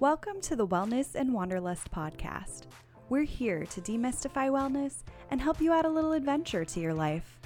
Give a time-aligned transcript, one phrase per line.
[0.00, 2.66] Welcome to the Wellness and Wanderlust podcast.
[3.08, 5.02] We're here to demystify wellness
[5.32, 7.40] and help you add a little adventure to your life.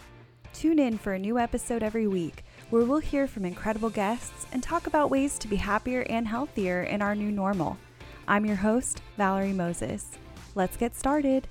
[0.53, 4.63] Tune in for a new episode every week where we'll hear from incredible guests and
[4.63, 7.79] talk about ways to be happier and healthier in our new normal.
[8.29, 10.11] I'm your host, Valerie Moses.
[10.55, 11.49] Let's get started.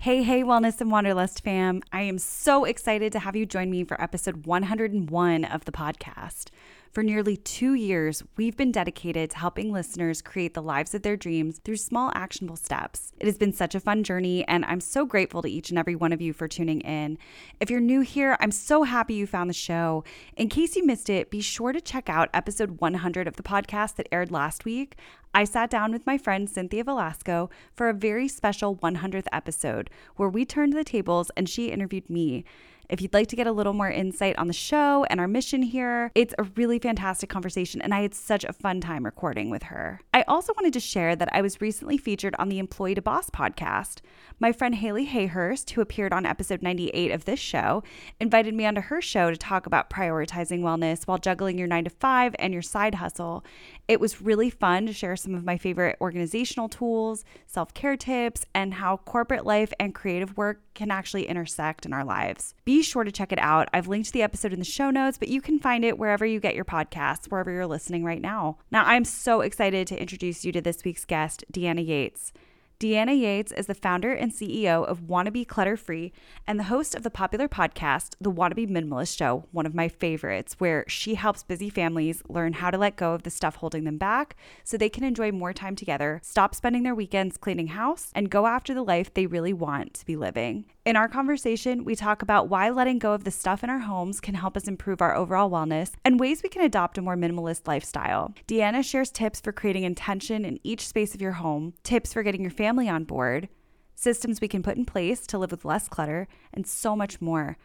[0.00, 1.80] Hey, hey, Wellness and Wanderlust fam.
[1.90, 6.50] I am so excited to have you join me for episode 101 of the podcast.
[6.94, 11.16] For nearly two years, we've been dedicated to helping listeners create the lives of their
[11.16, 13.12] dreams through small, actionable steps.
[13.18, 15.96] It has been such a fun journey, and I'm so grateful to each and every
[15.96, 17.18] one of you for tuning in.
[17.58, 20.04] If you're new here, I'm so happy you found the show.
[20.36, 23.96] In case you missed it, be sure to check out episode 100 of the podcast
[23.96, 24.94] that aired last week.
[25.34, 30.28] I sat down with my friend Cynthia Velasco for a very special 100th episode where
[30.28, 32.44] we turned the tables and she interviewed me.
[32.88, 35.62] If you'd like to get a little more insight on the show and our mission
[35.62, 39.64] here, it's a really fantastic conversation, and I had such a fun time recording with
[39.64, 40.00] her.
[40.12, 43.30] I also wanted to share that I was recently featured on the Employee to Boss
[43.30, 44.00] podcast.
[44.38, 47.82] My friend Haley Hayhurst, who appeared on episode 98 of this show,
[48.20, 51.90] invited me onto her show to talk about prioritizing wellness while juggling your nine to
[51.90, 53.44] five and your side hustle.
[53.88, 58.44] It was really fun to share some of my favorite organizational tools, self care tips,
[58.54, 62.54] and how corporate life and creative work can actually intersect in our lives.
[62.64, 63.68] Be sure to check it out.
[63.72, 66.40] I've linked the episode in the show notes, but you can find it wherever you
[66.40, 68.58] get your podcasts, wherever you're listening right now.
[68.70, 72.32] Now, I'm so excited to introduce you to this week's guest, Deanna Yates.
[72.80, 76.12] Deanna Yates is the founder and CEO of Wannabe Clutter Free
[76.44, 80.56] and the host of the popular podcast, The Wannabe Minimalist Show, one of my favorites,
[80.58, 83.96] where she helps busy families learn how to let go of the stuff holding them
[83.96, 88.28] back so they can enjoy more time together, stop spending their weekends cleaning house, and
[88.28, 90.64] go after the life they really want to be living.
[90.84, 94.20] In our conversation, we talk about why letting go of the stuff in our homes
[94.20, 97.66] can help us improve our overall wellness and ways we can adopt a more minimalist
[97.66, 98.34] lifestyle.
[98.48, 102.42] Deanna shares tips for creating intention in each space of your home, tips for getting
[102.42, 103.48] your family on board,
[103.94, 107.56] systems we can put in place to live with less clutter, and so much more.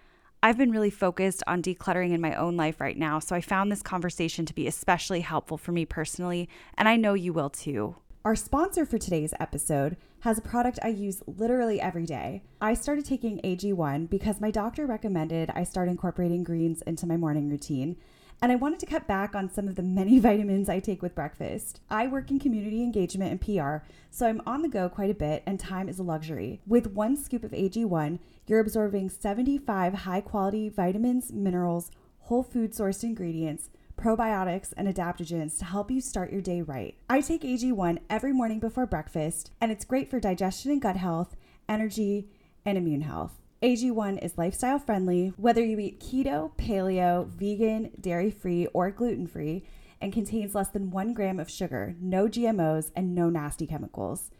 [0.41, 3.71] I've been really focused on decluttering in my own life right now, so I found
[3.71, 7.95] this conversation to be especially helpful for me personally, and I know you will too.
[8.23, 12.43] Our sponsor for today's episode has a product I use literally every day.
[12.59, 17.49] I started taking AG1 because my doctor recommended I start incorporating greens into my morning
[17.49, 17.97] routine,
[18.41, 21.15] and I wanted to cut back on some of the many vitamins I take with
[21.15, 21.81] breakfast.
[21.89, 25.43] I work in community engagement and PR, so I'm on the go quite a bit,
[25.45, 26.61] and time is a luxury.
[26.67, 31.91] With one scoop of AG1, you're absorbing 75 high quality vitamins, minerals,
[32.21, 36.95] whole food sourced ingredients probiotics, and adaptogens to help you start your day right.
[37.09, 41.35] I take AG1 every morning before breakfast, and it's great for digestion and gut health,
[41.67, 42.29] energy,
[42.65, 43.38] and immune health.
[43.61, 49.65] AG1 is lifestyle friendly, whether you eat keto, paleo, vegan, dairy free, or gluten free,
[49.99, 54.31] and contains less than one gram of sugar, no GMOs, and no nasty chemicals.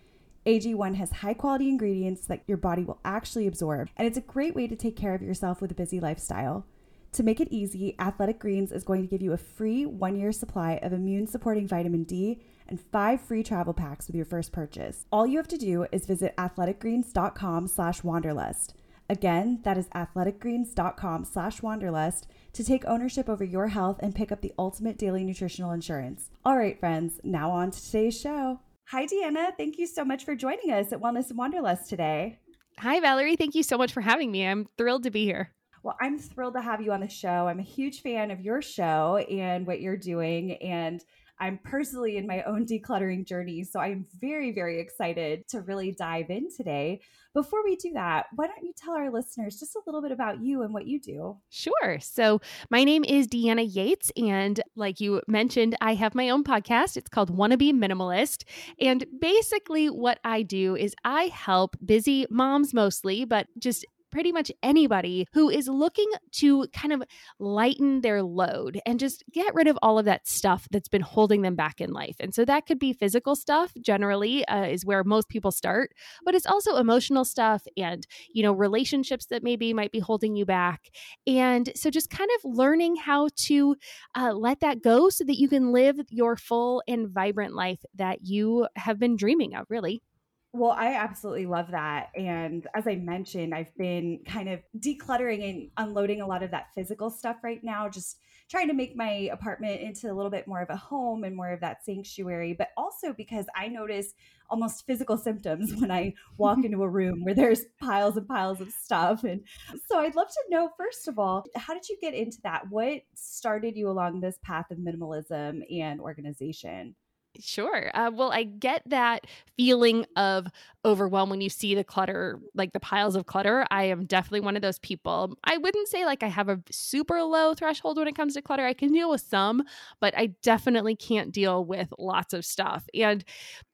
[0.46, 4.56] AG1 has high quality ingredients that your body will actually absorb, and it's a great
[4.56, 6.66] way to take care of yourself with a busy lifestyle.
[7.12, 10.31] To make it easy, Athletic Greens is going to give you a free one year
[10.31, 15.06] supply of immune supporting vitamin D and five free travel packs with your first purchase.
[15.12, 18.75] All you have to do is visit athleticgreens.com slash wanderlust.
[19.09, 24.42] Again, that is athleticgreens.com slash wanderlust to take ownership over your health and pick up
[24.42, 26.30] the ultimate daily nutritional insurance.
[26.46, 28.59] All right, friends, now on to today's show.
[28.90, 29.58] Hi, Deanna.
[29.58, 32.38] Thank you so much for joining us at Wellness and Wanderlust today.
[32.78, 33.36] Hi, Valerie.
[33.36, 34.46] Thank you so much for having me.
[34.46, 35.53] I'm thrilled to be here.
[35.81, 37.47] Well, I'm thrilled to have you on the show.
[37.47, 40.53] I'm a huge fan of your show and what you're doing.
[40.58, 41.03] And
[41.40, 43.64] I'm personally in my own decluttering journey.
[43.64, 47.02] So I'm very, very excited to really dive in today.
[47.34, 50.41] Before we do that, why don't you tell our listeners just a little bit about
[50.41, 51.38] you and what you do?
[51.50, 52.00] Sure.
[52.00, 52.41] So,
[52.72, 54.12] my name is Deanna Yates.
[54.17, 56.97] And like you mentioned, I have my own podcast.
[56.97, 58.45] It's called Wannabe Minimalist.
[58.79, 64.52] And basically, what I do is I help busy moms mostly, but just pretty much
[64.64, 67.03] anybody who is looking to kind of
[67.40, 71.41] lighten their load and just get rid of all of that stuff that's been holding
[71.41, 72.16] them back in life.
[72.20, 75.91] And so that could be physical stuff, generally, uh, is where most people start,
[76.26, 80.46] but it's also emotional stuff and, you know, relationships that maybe might be holding you
[80.46, 80.90] back.
[81.28, 83.76] And so just kind of learning how to
[84.16, 88.20] uh, let that go so that you can live your full and vibrant life that
[88.23, 90.02] you have been dreaming of, really.
[90.51, 92.09] Well, I absolutely love that.
[92.16, 96.73] And as I mentioned, I've been kind of decluttering and unloading a lot of that
[96.73, 98.17] physical stuff right now, just
[98.49, 101.51] trying to make my apartment into a little bit more of a home and more
[101.51, 104.16] of that sanctuary, but also because I notice
[104.49, 108.72] almost physical symptoms when I walk into a room where there's piles and piles of
[108.72, 109.23] stuff.
[109.23, 109.41] And
[109.87, 112.63] so I'd love to know, first of all, how did you get into that?
[112.72, 116.96] What started you along this path of minimalism and organization?
[117.40, 117.91] Sure.
[117.93, 120.47] Uh, well, I get that feeling of
[120.84, 123.66] overwhelm when you see the clutter, like the piles of clutter.
[123.70, 125.37] I am definitely one of those people.
[125.43, 128.66] I wouldn't say like I have a super low threshold when it comes to clutter.
[128.66, 129.64] I can deal with some,
[130.02, 132.85] but I definitely can't deal with lots of stuff.
[132.93, 133.23] And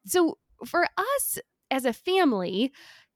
[0.06, 1.40] so for us
[1.72, 2.72] as a family,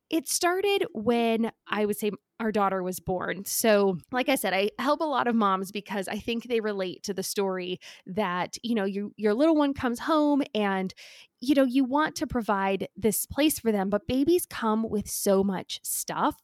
[0.10, 3.44] it started when I would say our daughter was born.
[3.46, 7.04] So, like I said, I help a lot of moms because I think they relate
[7.04, 10.94] to the story that, you know, you, your little one comes home and
[11.42, 15.44] you know, you want to provide this place for them, but babies come with so
[15.44, 16.36] much stuff.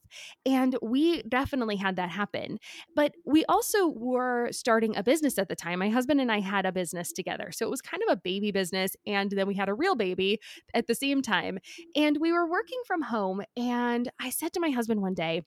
[0.46, 2.60] And we definitely had that happen.
[2.96, 5.80] But we also were starting a business at the time.
[5.80, 7.52] My husband and I had a business together.
[7.52, 8.96] So it was kind of a baby business.
[9.06, 10.40] And then we had a real baby
[10.74, 11.60] at the same time.
[11.96, 13.42] And we were working from home.
[13.58, 15.42] And I said to my husband one day,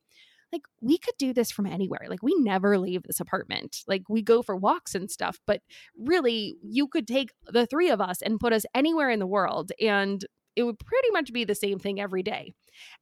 [0.53, 2.07] like we could do this from anywhere.
[2.09, 3.85] Like we never leave this apartment.
[3.87, 5.63] Like we go for walks and stuff, but
[5.99, 9.73] really you could take the three of us and put us anywhere in the world
[9.81, 10.25] and
[10.57, 12.53] it would pretty much be the same thing every day.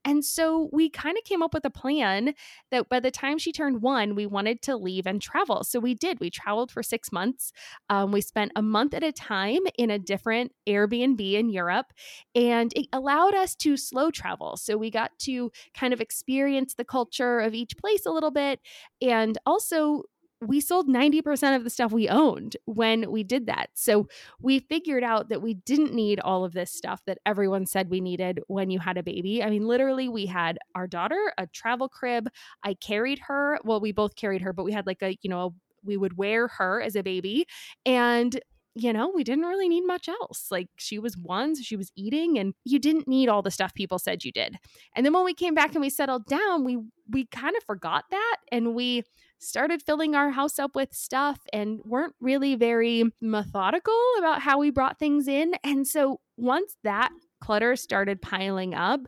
[0.04, 2.34] And so we kind of came up with a plan
[2.70, 5.64] that by the time she turned one, we wanted to leave and travel.
[5.64, 6.20] So we did.
[6.20, 7.52] We traveled for six months.
[7.90, 11.92] Um, we spent a month at a time in a different Airbnb in Europe,
[12.34, 14.56] and it allowed us to slow travel.
[14.56, 18.60] So we got to kind of experience the culture of each place a little bit
[19.02, 20.02] and also
[20.40, 23.70] we sold 90% of the stuff we owned when we did that.
[23.74, 24.08] So
[24.40, 28.00] we figured out that we didn't need all of this stuff that everyone said we
[28.00, 29.42] needed when you had a baby.
[29.42, 32.28] I mean, literally, we had our daughter, a travel crib.
[32.62, 33.58] I carried her.
[33.64, 36.48] Well, we both carried her, but we had like a, you know, we would wear
[36.48, 37.46] her as a baby.
[37.86, 38.38] And
[38.78, 40.48] you know, we didn't really need much else.
[40.50, 43.72] Like she was one, so she was eating, and you didn't need all the stuff
[43.74, 44.56] people said you did.
[44.94, 46.78] And then when we came back and we settled down, we
[47.08, 49.02] we kind of forgot that and we
[49.38, 54.70] started filling our house up with stuff and weren't really very methodical about how we
[54.70, 55.54] brought things in.
[55.62, 59.00] And so once that clutter started piling up,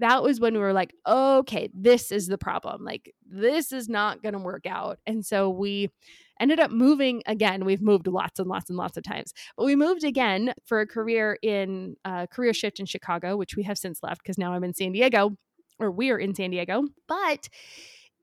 [0.00, 2.84] that was when we were like, okay, this is the problem.
[2.84, 4.98] Like, this is not going to work out.
[5.06, 5.90] And so we
[6.40, 7.64] ended up moving again.
[7.64, 10.86] We've moved lots and lots and lots of times, but we moved again for a
[10.86, 14.52] career in a uh, career shift in Chicago, which we have since left because now
[14.52, 15.36] I'm in San Diego
[15.78, 16.84] or we're in San Diego.
[17.08, 17.48] But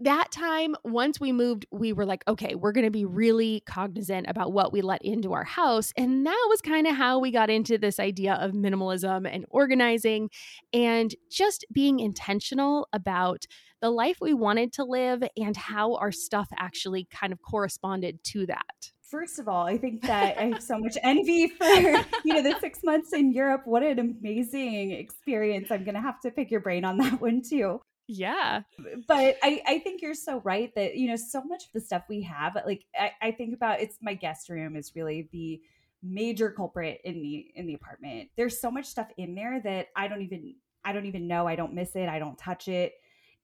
[0.04, 4.26] that time, once we moved, we were like, okay, we're going to be really cognizant
[4.28, 5.94] about what we let into our house.
[5.96, 10.32] And that was kind of how we got into this idea of minimalism and organizing
[10.74, 13.46] and just being intentional about
[13.82, 18.46] the life we wanted to live and how our stuff actually kind of corresponded to
[18.46, 22.42] that first of all, I think that I have so much envy for you know
[22.42, 23.64] the six months in Europe.
[23.66, 25.70] What an amazing experience!
[25.70, 27.82] I'm gonna have to pick your brain on that one too.
[28.08, 28.64] Yeah.
[29.08, 32.04] But I, I think you're so right that, you know, so much of the stuff
[32.10, 35.62] we have, like I, I think about it's my guest room is really the
[36.04, 38.30] major culprit in the in the apartment.
[38.36, 41.48] There's so much stuff in there that I don't even I don't even know.
[41.48, 42.10] I don't miss it.
[42.10, 42.94] I don't touch it.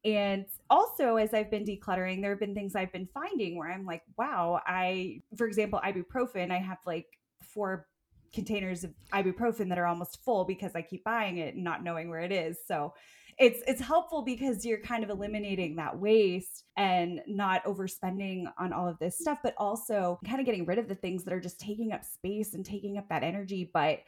[0.08, 3.86] And also, as I've been decluttering, there have been things I've been finding where I'm
[3.86, 7.08] like, wow, I, for example, ibuprofen, I have like
[7.42, 7.88] four
[8.34, 12.10] containers of ibuprofen that are almost full because I keep buying it and not knowing
[12.10, 12.58] where it is.
[12.66, 12.94] So
[13.38, 18.88] it's it's helpful because you're kind of eliminating that waste and not overspending on all
[18.88, 21.60] of this stuff, but also kind of getting rid of the things that are just
[21.60, 24.00] taking up space and taking up that energy, but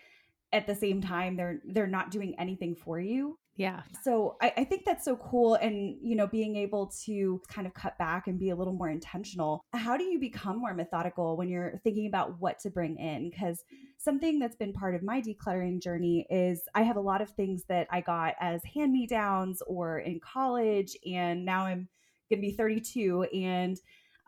[0.53, 3.81] at the same time they're they're not doing anything for you yeah.
[4.03, 5.55] So I, I, think that's so cool.
[5.55, 8.89] And, you know, being able to kind of cut back and be a little more
[8.89, 9.65] intentional.
[9.73, 13.29] How do you become more methodical when you're thinking about what to bring in?
[13.29, 13.65] Because
[13.97, 17.65] something that's been part of my decluttering journey is I have a lot of things
[17.67, 20.95] that I got as hand me downs or in college.
[21.05, 21.89] And now I'm
[22.29, 23.77] going to be 32 and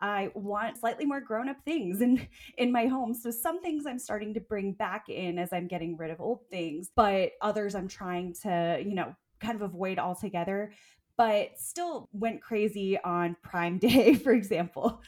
[0.02, 2.26] I want slightly more grown up things in
[2.58, 3.14] in my home.
[3.14, 6.40] So some things I'm starting to bring back in as I'm getting rid of old
[6.50, 10.72] things, but others I'm trying to, you know, kind of avoid altogether
[11.16, 15.02] but still went crazy on Prime Day, for example.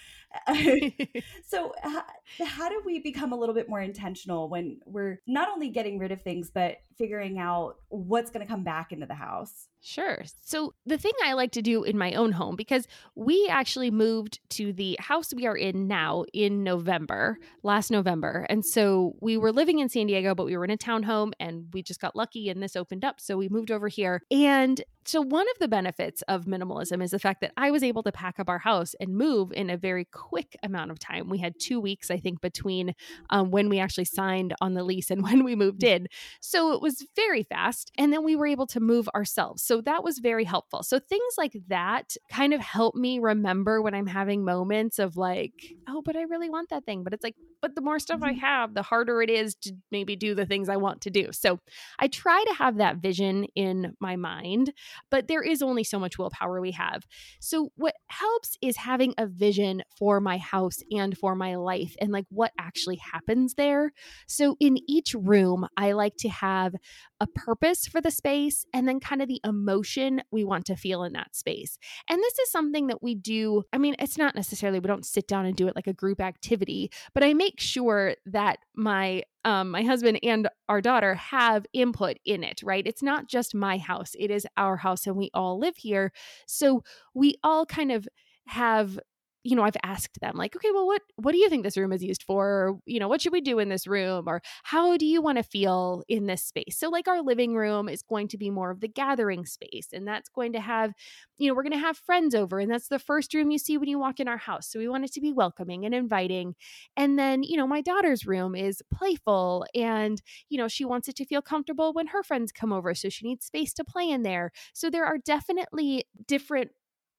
[1.47, 2.05] so, how,
[2.45, 6.13] how do we become a little bit more intentional when we're not only getting rid
[6.13, 9.69] of things, but figuring out what's going to come back into the house?
[9.81, 10.23] Sure.
[10.43, 14.41] So, the thing I like to do in my own home, because we actually moved
[14.51, 17.67] to the house we are in now in November, mm-hmm.
[17.67, 18.47] last November.
[18.49, 21.67] And so we were living in San Diego, but we were in a townhome and
[21.73, 23.21] we just got lucky and this opened up.
[23.21, 24.23] So we moved over here.
[24.31, 28.03] And So, one of the benefits of minimalism is the fact that I was able
[28.05, 31.29] to pack up our house and move in a very quick amount of time.
[31.29, 32.95] We had two weeks, I think, between
[33.31, 36.07] um, when we actually signed on the lease and when we moved in.
[36.41, 37.91] So, it was very fast.
[37.99, 39.63] And then we were able to move ourselves.
[39.63, 40.83] So, that was very helpful.
[40.83, 45.75] So, things like that kind of help me remember when I'm having moments of like,
[45.89, 47.05] oh, but I really want that thing.
[47.05, 48.41] But it's like, but the more stuff I mm-hmm.
[48.41, 51.33] have, the harder it is to maybe do the things I want to do.
[51.33, 51.61] So,
[51.99, 54.73] I try to have that vision in my mind
[55.11, 57.07] but there is only so much willpower we have.
[57.41, 62.13] So, what helps is having a vision for my house and for my life and
[62.13, 63.93] like what actually happens there.
[64.27, 66.75] So, in each room, I like to have
[67.21, 71.05] a purpose for the space and then kind of the emotion we want to feel
[71.05, 71.79] in that space.
[72.09, 73.63] And this is something that we do.
[73.73, 76.21] I mean, it's not necessarily, we don't sit down and do it like a group
[76.21, 82.17] activity, but I make sure that my um, my husband and our daughter have input
[82.25, 82.87] in it, right?
[82.87, 86.13] It's not just my house, it is our house and we all live here.
[86.47, 86.83] So
[87.15, 88.09] we all kind of
[88.47, 88.99] have
[89.45, 91.93] you know i've asked them like okay well what what do you think this room
[91.93, 92.47] is used for?
[92.47, 94.25] Or you know what should we do in this room?
[94.27, 96.77] Or how do you want to feel in this space?
[96.79, 100.07] So like our living room is going to be more of the gathering space and
[100.07, 100.93] that's going to have
[101.39, 103.79] you know we're going to have friends over and that's the first room you see
[103.79, 104.69] when you walk in our house.
[104.71, 106.55] So we want it to be welcoming and inviting.
[106.97, 111.17] And then you know my daughter's room is playful and you know she wants it
[111.17, 114.23] to feel comfortable when her friends come over so she needs space to play in
[114.23, 114.53] there.
[114.73, 116.71] So there are definitely different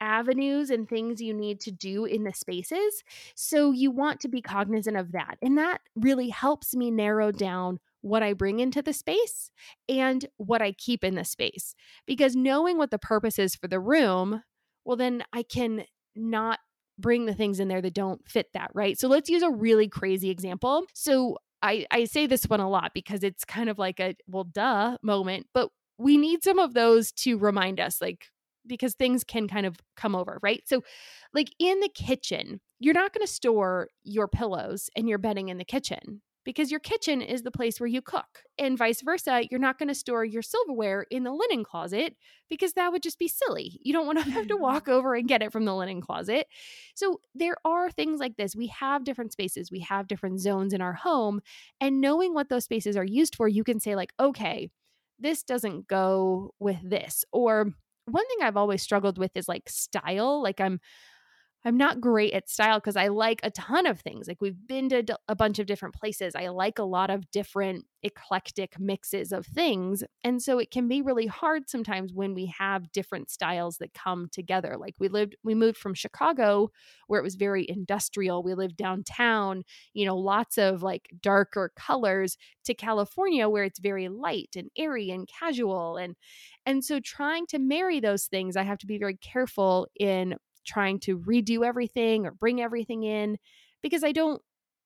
[0.01, 3.03] avenues and things you need to do in the spaces.
[3.35, 5.37] So you want to be cognizant of that.
[5.41, 9.49] And that really helps me narrow down what I bring into the space
[9.89, 11.73] and what I keep in the space.
[12.05, 14.43] Because knowing what the purpose is for the room,
[14.83, 15.85] well, then I can
[16.15, 16.59] not
[16.97, 18.99] bring the things in there that don't fit that, right?
[18.99, 20.83] So let's use a really crazy example.
[20.93, 24.43] So I, I say this one a lot because it's kind of like a well,
[24.43, 28.27] duh moment, but we need some of those to remind us like
[28.67, 30.61] because things can kind of come over, right?
[30.65, 30.83] So,
[31.33, 35.57] like in the kitchen, you're not going to store your pillows and your bedding in
[35.57, 38.43] the kitchen because your kitchen is the place where you cook.
[38.57, 42.15] And vice versa, you're not going to store your silverware in the linen closet
[42.49, 43.79] because that would just be silly.
[43.83, 44.63] You don't want to have to mm-hmm.
[44.63, 46.47] walk over and get it from the linen closet.
[46.93, 48.55] So there are things like this.
[48.55, 51.41] We have different spaces, we have different zones in our home.
[51.81, 54.69] And knowing what those spaces are used for, you can say, like, okay,
[55.19, 57.25] this doesn't go with this.
[57.31, 57.71] Or
[58.05, 60.41] one thing I've always struggled with is like style.
[60.41, 60.79] Like I'm
[61.65, 64.27] I'm not great at style because I like a ton of things.
[64.27, 66.35] Like we've been to a bunch of different places.
[66.35, 70.03] I like a lot of different eclectic mixes of things.
[70.23, 74.27] And so it can be really hard sometimes when we have different styles that come
[74.31, 74.77] together.
[74.77, 76.69] Like we lived, we moved from Chicago
[77.07, 78.43] where it was very industrial.
[78.43, 84.07] We lived downtown, you know, lots of like darker colors to California where it's very
[84.07, 85.97] light and airy and casual.
[85.97, 86.15] And,
[86.67, 90.99] and so trying to marry those things, I have to be very careful in trying
[91.01, 93.37] to redo everything or bring everything in
[93.81, 94.41] because I don't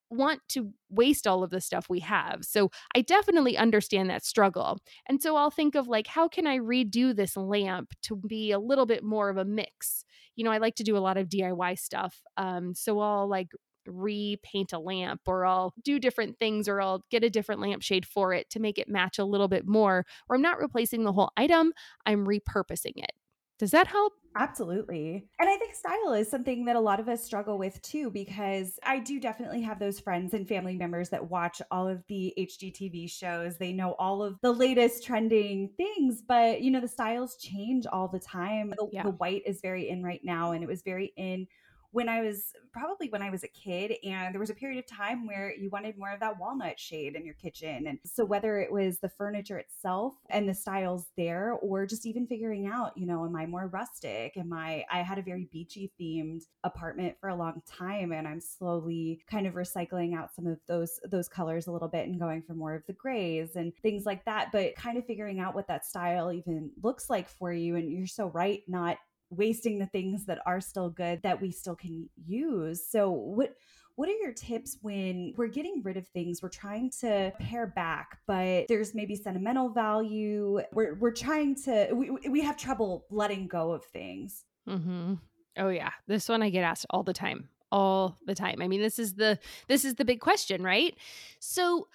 [0.10, 2.44] want to waste all of the stuff we have.
[2.44, 4.80] So I definitely understand that struggle.
[5.08, 8.60] And so I'll think of like, how can I redo this lamp to be a
[8.60, 10.04] little bit more of a mix?
[10.36, 12.24] You know, I like to do a lot of DIY stuff.
[12.38, 13.52] Um, so I'll like
[13.86, 18.34] repaint a lamp or I'll do different things or I'll get a different lampshade for
[18.34, 20.06] it to make it match a little bit more.
[20.28, 21.74] Or I'm not replacing the whole item,
[22.06, 23.12] I'm repurposing it.
[23.60, 24.14] Does that help?
[24.38, 25.28] Absolutely.
[25.40, 28.80] And I think style is something that a lot of us struggle with too, because
[28.84, 33.12] I do definitely have those friends and family members that watch all of the HGTV
[33.12, 33.58] shows.
[33.58, 38.08] They know all of the latest trending things, but you know, the styles change all
[38.08, 38.74] the time.
[38.78, 39.04] The, yeah.
[39.04, 41.48] the white is very in right now, and it was very in
[41.92, 44.86] when I was probably when I was a kid, and there was a period of
[44.86, 47.88] time where you wanted more of that walnut shade in your kitchen.
[47.88, 52.28] And so, whether it was the furniture itself and the styles there, or just even
[52.28, 54.38] figuring out, you know, am I more rustic?
[54.38, 58.42] Am I, I had a very beachy themed apartment for a long time, and I'm
[58.42, 62.44] slowly kind of recycling out some of those, those colors a little bit and going
[62.44, 64.52] for more of the grays and things like that.
[64.52, 67.76] But kind of figuring out what that style even looks like for you.
[67.76, 68.98] And you're so right, not
[69.30, 72.86] wasting the things that are still good that we still can use.
[72.86, 73.56] So what
[73.96, 76.42] what are your tips when we're getting rid of things?
[76.42, 80.62] We're trying to pare back but there's maybe sentimental value.
[80.72, 84.46] We're, we're trying to we, we have trouble letting go of things.
[84.68, 85.16] Mm-hmm.
[85.58, 85.92] oh yeah.
[86.08, 88.62] This one i get asked all the time all the time.
[88.62, 90.96] I mean this is the this is the big question right?
[91.40, 91.88] So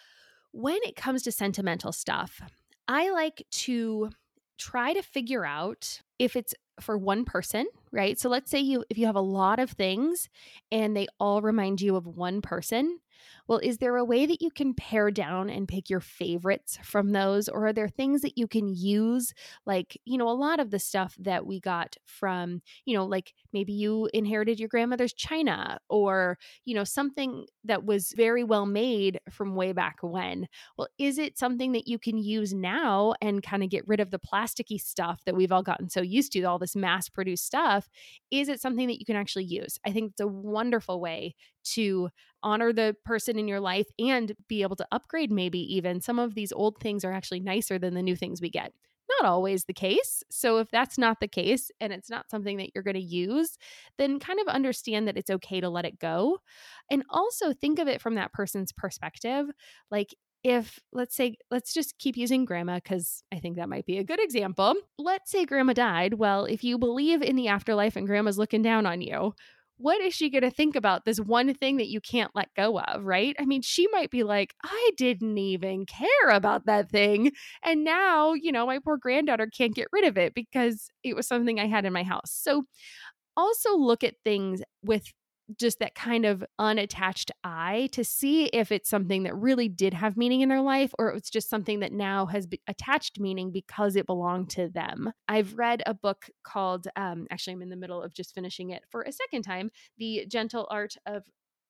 [0.52, 2.40] when it comes to sentimental stuff
[2.86, 4.10] i like to
[4.58, 8.18] try to figure out if it's for one person, right?
[8.18, 10.28] So let's say you if you have a lot of things
[10.72, 12.98] and they all remind you of one person,
[13.48, 17.10] Well, is there a way that you can pare down and pick your favorites from
[17.10, 17.48] those?
[17.48, 19.32] Or are there things that you can use?
[19.66, 23.34] Like, you know, a lot of the stuff that we got from, you know, like
[23.52, 29.20] maybe you inherited your grandmother's china or, you know, something that was very well made
[29.30, 30.46] from way back when.
[30.76, 34.10] Well, is it something that you can use now and kind of get rid of
[34.10, 37.88] the plasticky stuff that we've all gotten so used to, all this mass produced stuff?
[38.30, 39.78] Is it something that you can actually use?
[39.86, 42.10] I think it's a wonderful way to
[42.44, 46.34] honor the person in your life and be able to upgrade maybe even some of
[46.34, 48.72] these old things are actually nicer than the new things we get
[49.20, 50.22] not always the case.
[50.30, 53.56] So, if that's not the case and it's not something that you're going to use,
[53.98, 56.38] then kind of understand that it's okay to let it go.
[56.90, 59.46] And also think of it from that person's perspective.
[59.90, 63.98] Like, if let's say, let's just keep using grandma because I think that might be
[63.98, 64.74] a good example.
[64.98, 66.14] Let's say grandma died.
[66.14, 69.34] Well, if you believe in the afterlife and grandma's looking down on you,
[69.76, 72.78] what is she going to think about this one thing that you can't let go
[72.78, 73.34] of, right?
[73.38, 77.32] I mean, she might be like, I didn't even care about that thing.
[77.62, 81.26] And now, you know, my poor granddaughter can't get rid of it because it was
[81.26, 82.30] something I had in my house.
[82.30, 82.64] So
[83.36, 85.12] also look at things with
[85.58, 90.16] just that kind of unattached eye to see if it's something that really did have
[90.16, 94.06] meaning in their life or it's just something that now has attached meaning because it
[94.06, 95.12] belonged to them.
[95.28, 98.84] I've read a book called, um, actually, I'm in the middle of just finishing it
[98.90, 101.24] for a second time The Gentle Art of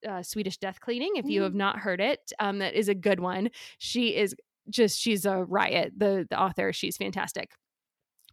[0.08, 1.12] uh, Swedish Death Cleaning.
[1.16, 1.56] If you have mm.
[1.56, 3.50] not heard it, um, that is a good one.
[3.78, 4.34] She is
[4.70, 5.94] just, she's a riot.
[5.96, 7.50] The, the author, she's fantastic.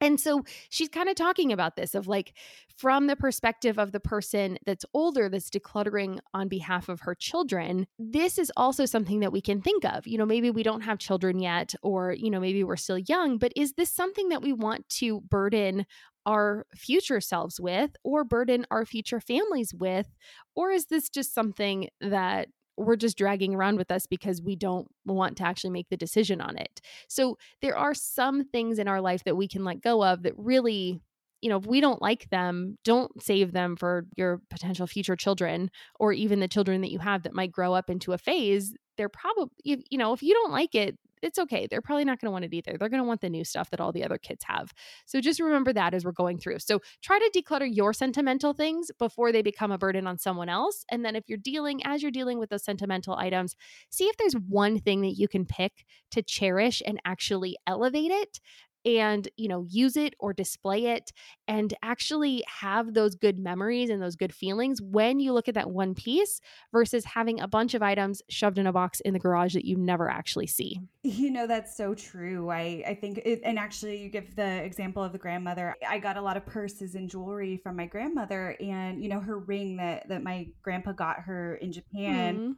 [0.02, 2.34] And so she's kind of talking about this of like
[2.76, 7.86] from the perspective of the person that's older that's decluttering on behalf of her children.
[8.00, 10.08] This is also something that we can think of.
[10.08, 13.38] You know, maybe we don't have children yet, or, you know, maybe we're still young,
[13.38, 15.86] but is this something that we want to burden
[16.26, 20.08] our future selves with or burden our future families with?
[20.56, 22.48] Or is this just something that
[22.78, 26.42] we're just dragging around with us because we don't want to actually make the decision
[26.42, 26.82] on it.
[27.08, 30.34] So there are some things in our life that we can let go of that
[30.38, 31.02] really
[31.42, 35.72] you know, if we don't like them, don't save them for your potential future children
[36.00, 38.76] or even the children that you have that might grow up into a phase.
[38.98, 41.68] They're probably, you know, if you don't like it, it's okay.
[41.70, 42.78] They're probably not going to want it either.
[42.78, 44.74] They're going to want the new stuff that all the other kids have.
[45.06, 46.60] So just remember that as we're going through.
[46.60, 50.84] So try to declutter your sentimental things before they become a burden on someone else.
[50.90, 53.56] And then if you're dealing, as you're dealing with those sentimental items,
[53.90, 58.40] see if there's one thing that you can pick to cherish and actually elevate it
[58.86, 61.12] and you know use it or display it
[61.48, 65.70] and actually have those good memories and those good feelings when you look at that
[65.70, 66.40] one piece
[66.72, 69.78] versus having a bunch of items shoved in a box in the garage that you
[69.78, 70.80] never actually see.
[71.04, 72.50] You know that's so true.
[72.50, 75.76] I i think it, and actually you give the example of the grandmother.
[75.88, 79.40] I got a lot of purses and jewelry from my grandmother and you know her
[79.40, 82.52] ring that that my grandpa got her in japan mm-hmm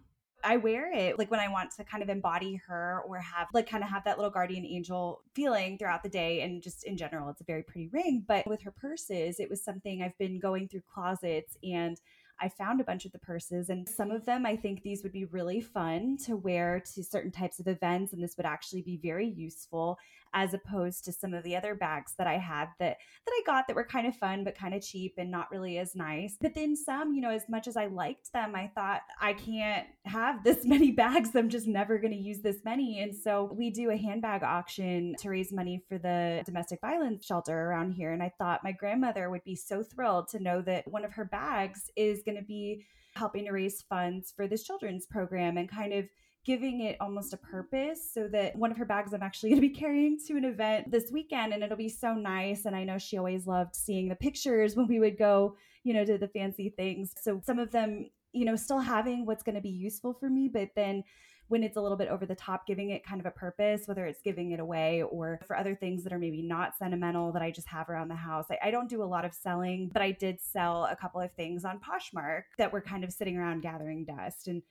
[0.44, 3.70] I wear it like when I want to kind of embody her or have like
[3.70, 6.42] kind of have that little guardian angel feeling throughout the day.
[6.42, 8.24] And just in general, it's a very pretty ring.
[8.28, 12.00] But with her purses, it was something I've been going through closets and
[12.40, 15.14] I found a bunch of the purses, and some of them I think these would
[15.14, 18.98] be really fun to wear to certain types of events, and this would actually be
[18.98, 19.98] very useful
[20.34, 23.68] as opposed to some of the other bags that I had that that I got
[23.68, 26.38] that were kind of fun but kind of cheap and not really as nice.
[26.40, 29.88] But then some, you know, as much as I liked them, I thought I can't
[30.06, 31.36] have this many bags.
[31.36, 33.02] I'm just never going to use this many.
[33.02, 37.58] And so we do a handbag auction to raise money for the domestic violence shelter
[37.58, 38.12] around here.
[38.12, 41.26] And I thought my grandmother would be so thrilled to know that one of her
[41.26, 45.94] bags is going to be helping to raise funds for this children's program and kind
[45.94, 46.06] of
[46.46, 49.68] giving it almost a purpose so that one of her bags I'm actually going to
[49.68, 52.98] be carrying to an event this weekend and it'll be so nice and I know
[52.98, 56.70] she always loved seeing the pictures when we would go, you know, to the fancy
[56.70, 57.14] things.
[57.22, 60.50] So some of them, you know, still having what's going to be useful for me,
[60.50, 61.04] but then
[61.50, 64.06] when it's a little bit over the top, giving it kind of a purpose, whether
[64.06, 67.52] it's giving it away or for other things that are maybe not sentimental that I
[67.52, 68.46] just have around the house.
[68.50, 71.32] I, I don't do a lot of selling, but I did sell a couple of
[71.34, 74.48] things on Poshmark that were kind of sitting around gathering dust.
[74.48, 74.64] And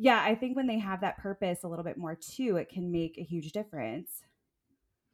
[0.00, 2.92] yeah, I think when they have that purpose a little bit more too, it can
[2.92, 4.22] make a huge difference.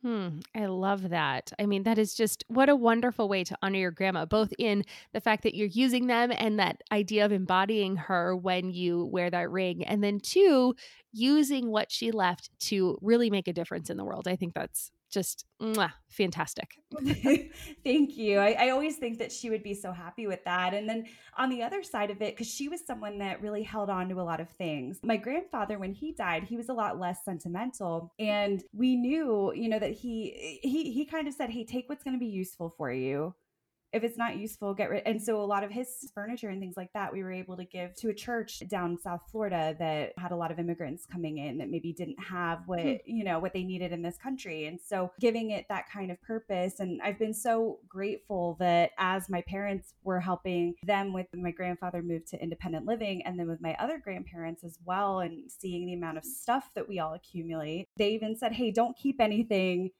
[0.02, 1.50] Hmm, I love that.
[1.58, 4.84] I mean, that is just what a wonderful way to honor your grandma, both in
[5.14, 9.30] the fact that you're using them and that idea of embodying her when you wear
[9.30, 10.74] that ring, and then two,
[11.12, 14.28] using what she left to really make a difference in the world.
[14.28, 16.76] I think that's just mwah, fantastic.
[17.84, 18.38] Thank you.
[18.38, 20.74] I, I, always think that she would be so happy with that.
[20.74, 21.06] And then
[21.38, 24.20] on the other side of it, because she was someone that really held on to
[24.20, 24.98] a lot of things.
[25.04, 28.12] My grandfather, when he died, he was a lot less sentimental.
[28.18, 32.02] And we knew, you know, that he he he kind of said, Hey, take what's
[32.02, 33.34] going to be useful for you
[33.94, 35.02] if it's not useful, get rid.
[35.06, 37.64] And so a lot of his furniture and things like that, we were able to
[37.64, 41.58] give to a church down South Florida that had a lot of immigrants coming in
[41.58, 42.94] that maybe didn't have what, hmm.
[43.06, 44.66] you know, what they needed in this country.
[44.66, 46.80] And so giving it that kind of purpose.
[46.80, 52.02] And I've been so grateful that as my parents were helping them with my grandfather
[52.02, 55.94] moved to independent living and then with my other grandparents as well and seeing the
[55.94, 59.90] amount of stuff that we all accumulate, they even said, Hey, don't keep anything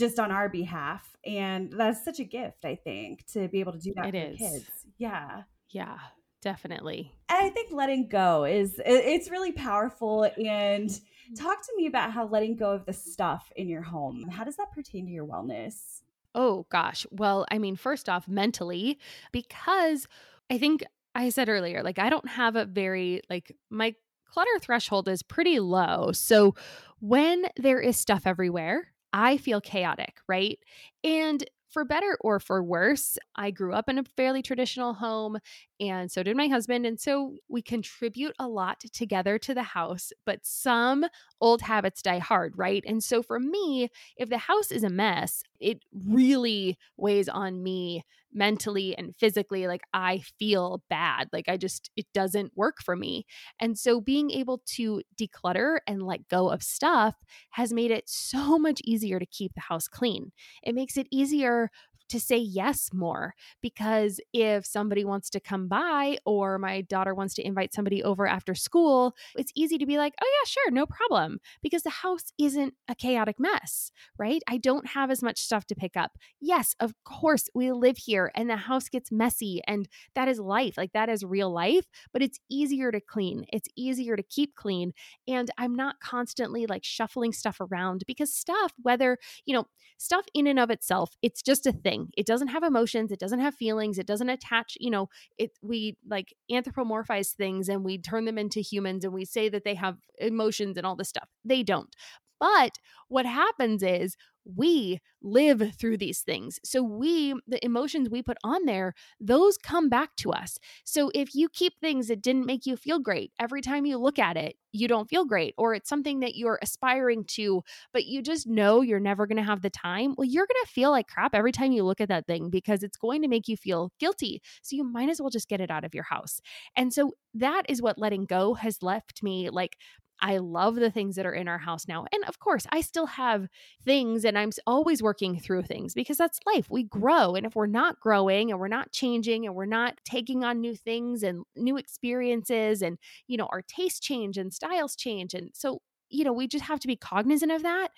[0.00, 1.16] just on our behalf.
[1.24, 4.44] And that's such a gift, I think, to be able to do that it for
[4.44, 4.52] is.
[4.52, 4.70] kids.
[4.98, 5.42] Yeah.
[5.68, 5.98] Yeah,
[6.42, 7.12] definitely.
[7.28, 11.00] And I think letting go is it's really powerful and mm.
[11.36, 14.28] talk to me about how letting go of the stuff in your home.
[14.28, 16.02] How does that pertain to your wellness?
[16.34, 17.06] Oh gosh.
[17.10, 18.98] Well, I mean, first off, mentally
[19.30, 20.08] because
[20.50, 20.82] I think
[21.14, 23.94] I said earlier like I don't have a very like my
[24.30, 26.12] clutter threshold is pretty low.
[26.12, 26.54] So
[27.00, 30.58] when there is stuff everywhere, I feel chaotic, right?
[31.04, 35.38] And for better or for worse, I grew up in a fairly traditional home,
[35.78, 36.84] and so did my husband.
[36.84, 41.06] And so we contribute a lot together to the house, but some
[41.40, 42.82] old habits die hard, right?
[42.86, 48.02] And so for me, if the house is a mess, it really weighs on me
[48.32, 49.66] mentally and physically.
[49.66, 51.28] Like I feel bad.
[51.32, 53.26] Like I just, it doesn't work for me.
[53.58, 57.16] And so being able to declutter and let go of stuff
[57.50, 60.32] has made it so much easier to keep the house clean.
[60.62, 61.70] It makes it easier
[62.10, 67.34] to say yes more because if somebody wants to come by or my daughter wants
[67.34, 70.86] to invite somebody over after school, it's easy to be like, oh, yeah, sure, no
[70.86, 74.42] problem, because the house isn't a chaotic mess, right?
[74.48, 76.12] I don't have as much stuff to pick up.
[76.40, 80.76] Yes, of course, we live here and the house gets messy, and that is life.
[80.76, 84.92] Like that is real life, but it's easier to clean, it's easier to keep clean.
[85.28, 89.66] And I'm not constantly like shuffling stuff around because stuff, whether, you know,
[89.98, 92.12] stuff in and of itself, it's just a thing thing.
[92.16, 95.08] It doesn't have emotions, it doesn't have feelings, it doesn't attach, you know,
[95.38, 99.64] it we like anthropomorphize things and we turn them into humans and we say that
[99.64, 101.28] they have emotions and all this stuff.
[101.44, 101.94] They don't.
[102.40, 106.58] But what happens is we live through these things.
[106.64, 110.58] So we the emotions we put on there, those come back to us.
[110.84, 114.18] So if you keep things that didn't make you feel great, every time you look
[114.18, 118.22] at it, you don't feel great or it's something that you're aspiring to, but you
[118.22, 121.08] just know you're never going to have the time, well you're going to feel like
[121.08, 123.92] crap every time you look at that thing because it's going to make you feel
[124.00, 124.40] guilty.
[124.62, 126.40] So you might as well just get it out of your house.
[126.76, 129.76] And so that is what letting go has left me like
[130.22, 132.06] I love the things that are in our house now.
[132.12, 133.48] And of course, I still have
[133.84, 136.68] things and I'm always working through things because that's life.
[136.70, 137.34] We grow.
[137.34, 140.76] And if we're not growing and we're not changing and we're not taking on new
[140.76, 145.34] things and new experiences and, you know, our tastes change and styles change.
[145.34, 145.80] And so,
[146.10, 147.90] you know, we just have to be cognizant of that.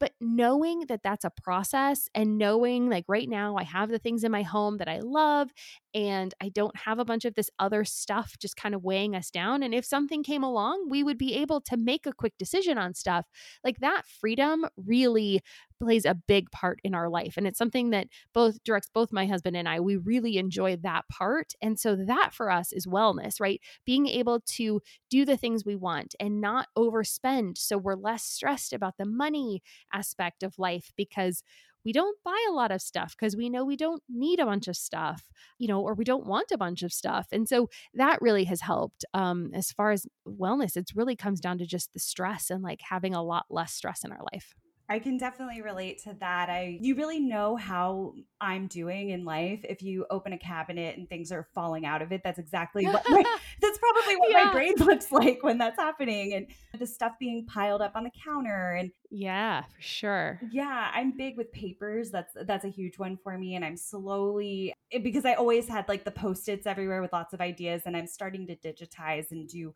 [0.00, 4.24] But knowing that that's a process and knowing like right now I have the things
[4.24, 5.50] in my home that I love
[5.94, 9.30] and I don't have a bunch of this other stuff just kind of weighing us
[9.30, 9.62] down.
[9.62, 12.94] And if something came along, we would be able to make a quick decision on
[12.94, 13.26] stuff.
[13.64, 15.40] Like that freedom really
[15.80, 17.34] plays a big part in our life.
[17.36, 19.80] And it's something that both directs both my husband and I.
[19.80, 21.54] We really enjoy that part.
[21.62, 23.60] And so that for us is wellness, right?
[23.86, 27.56] Being able to do the things we want and not overspend.
[27.58, 31.42] So we're less stressed about the money aspect of life because
[31.84, 34.68] we don't buy a lot of stuff because we know we don't need a bunch
[34.68, 37.28] of stuff, you know, or we don't want a bunch of stuff.
[37.32, 39.04] And so that really has helped.
[39.14, 42.80] Um, as far as wellness, it really comes down to just the stress and like
[42.82, 44.54] having a lot less stress in our life.
[44.90, 46.50] I can definitely relate to that.
[46.50, 51.08] I you really know how I'm doing in life if you open a cabinet and
[51.08, 52.22] things are falling out of it.
[52.24, 53.22] That's exactly what my,
[53.60, 54.44] that's probably what yeah.
[54.46, 58.10] my brain looks like when that's happening and the stuff being piled up on the
[58.24, 60.40] counter and yeah, for sure.
[60.50, 62.10] Yeah, I'm big with papers.
[62.10, 65.88] That's that's a huge one for me and I'm slowly eh, because I always had
[65.88, 69.72] like the post-its everywhere with lots of ideas and I'm starting to digitize and do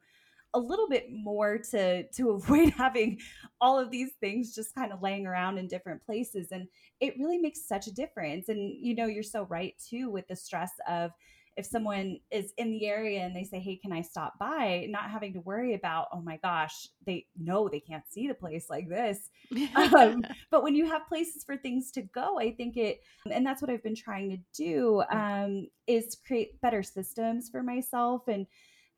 [0.55, 3.19] a little bit more to to avoid having
[3.61, 6.67] all of these things just kind of laying around in different places and
[7.01, 10.37] it really makes such a difference and you know you're so right too with the
[10.37, 11.11] stress of
[11.57, 14.87] if someone is in the area and they say hey can i stop by?
[14.89, 18.67] not having to worry about oh my gosh they know they can't see the place
[18.71, 19.31] like this.
[19.75, 23.61] Um, but when you have places for things to go i think it and that's
[23.61, 28.47] what i've been trying to do um, is create better systems for myself and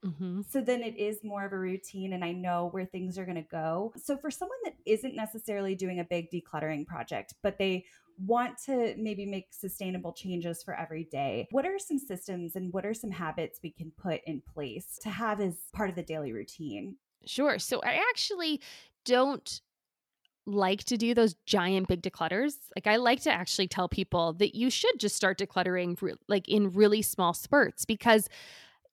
[0.07, 0.43] Mm-hmm.
[0.49, 3.37] So then it is more of a routine and I know where things are going
[3.37, 3.93] to go.
[3.97, 7.85] So for someone that isn't necessarily doing a big decluttering project, but they
[8.25, 12.87] want to maybe make sustainable changes for every day, what are some systems and what
[12.87, 16.33] are some habits we can put in place to have as part of the daily
[16.33, 16.97] routine?
[17.27, 17.59] Sure.
[17.59, 18.61] So I actually
[19.05, 19.61] don't
[20.47, 22.55] like to do those giant big declutters.
[22.77, 26.71] Like I like to actually tell people that you should just start decluttering like in
[26.71, 28.29] really small spurts because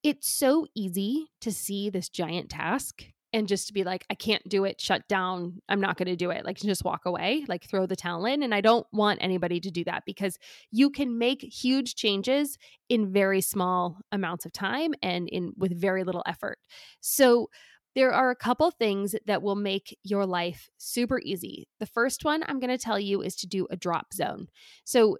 [0.03, 4.47] it's so easy to see this giant task and just to be like I can't
[4.47, 6.45] do it, shut down, I'm not going to do it.
[6.45, 9.71] Like just walk away, like throw the towel in and I don't want anybody to
[9.71, 10.37] do that because
[10.71, 12.57] you can make huge changes
[12.89, 16.59] in very small amounts of time and in with very little effort.
[17.01, 17.49] So
[17.95, 21.67] there are a couple things that will make your life super easy.
[21.79, 24.47] The first one I'm going to tell you is to do a drop zone.
[24.83, 25.17] So,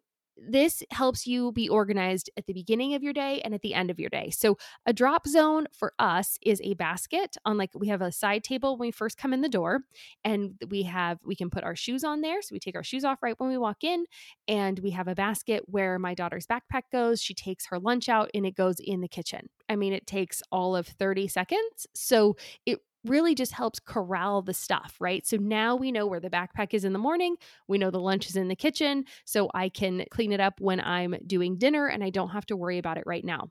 [0.50, 3.90] this helps you be organized at the beginning of your day and at the end
[3.90, 4.30] of your day.
[4.30, 8.44] So, a drop zone for us is a basket on like we have a side
[8.44, 9.82] table when we first come in the door,
[10.24, 12.42] and we have we can put our shoes on there.
[12.42, 14.06] So, we take our shoes off right when we walk in,
[14.48, 17.22] and we have a basket where my daughter's backpack goes.
[17.22, 19.50] She takes her lunch out and it goes in the kitchen.
[19.70, 21.88] I mean, it takes all of 30 seconds.
[21.94, 25.26] So, it really just helps corral the stuff, right?
[25.26, 27.36] So now we know where the backpack is in the morning.
[27.68, 29.06] We know the lunch is in the kitchen.
[29.26, 32.56] So I can clean it up when I'm doing dinner and I don't have to
[32.56, 33.50] worry about it right now.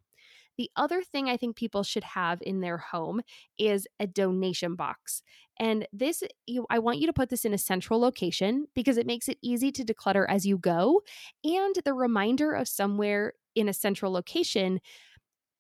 [0.59, 3.23] The other thing I think people should have in their home
[3.59, 5.23] is a donation box.
[5.59, 9.07] And this, you, I want you to put this in a central location because it
[9.07, 11.03] makes it easy to declutter as you go.
[11.45, 14.81] And the reminder of somewhere in a central location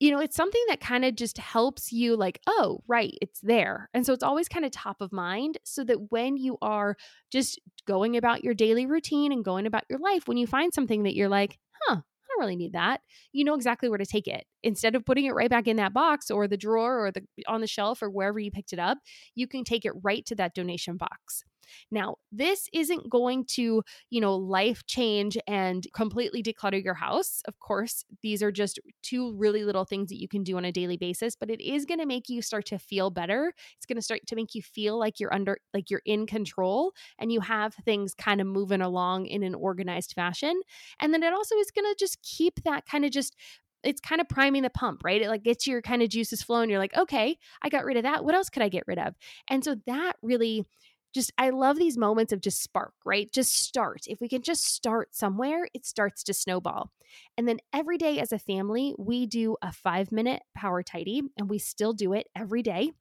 [0.03, 3.89] you know, it's something that kind of just helps you, like, oh, right, it's there.
[3.95, 6.97] And so it's always kind of top of mind so that when you are
[7.31, 11.05] just going about your daily routine and going about your life, when you find something
[11.05, 14.27] that you're like, huh, I don't really need that, you know exactly where to take
[14.27, 14.45] it.
[14.65, 17.61] Instead of putting it right back in that box or the drawer or the on
[17.61, 18.99] the shelf or wherever you picked it up,
[19.37, 21.45] you can take it right to that donation box.
[21.91, 27.43] Now, this isn't going to, you know, life change and completely declutter your house.
[27.47, 30.73] Of course, these are just two really little things that you can do on a
[30.73, 33.53] daily basis, but it is going to make you start to feel better.
[33.77, 36.93] It's going to start to make you feel like you're under, like you're in control
[37.19, 40.61] and you have things kind of moving along in an organized fashion.
[41.01, 43.37] And then it also is going to just keep that kind of just
[43.85, 45.23] it's kind of priming the pump, right?
[45.23, 46.71] It like gets your kind of juices flowing.
[46.71, 48.25] You're like, okay, I got rid of that.
[48.25, 49.15] What else could I get rid of?
[49.49, 50.65] And so that really
[51.13, 53.31] just I love these moments of just spark, right?
[53.33, 54.03] Just start.
[54.07, 56.91] If we can just start somewhere, it starts to snowball.
[57.37, 61.51] And then every day as a family, we do a five minute power tidy and
[61.51, 62.93] we still do it every day.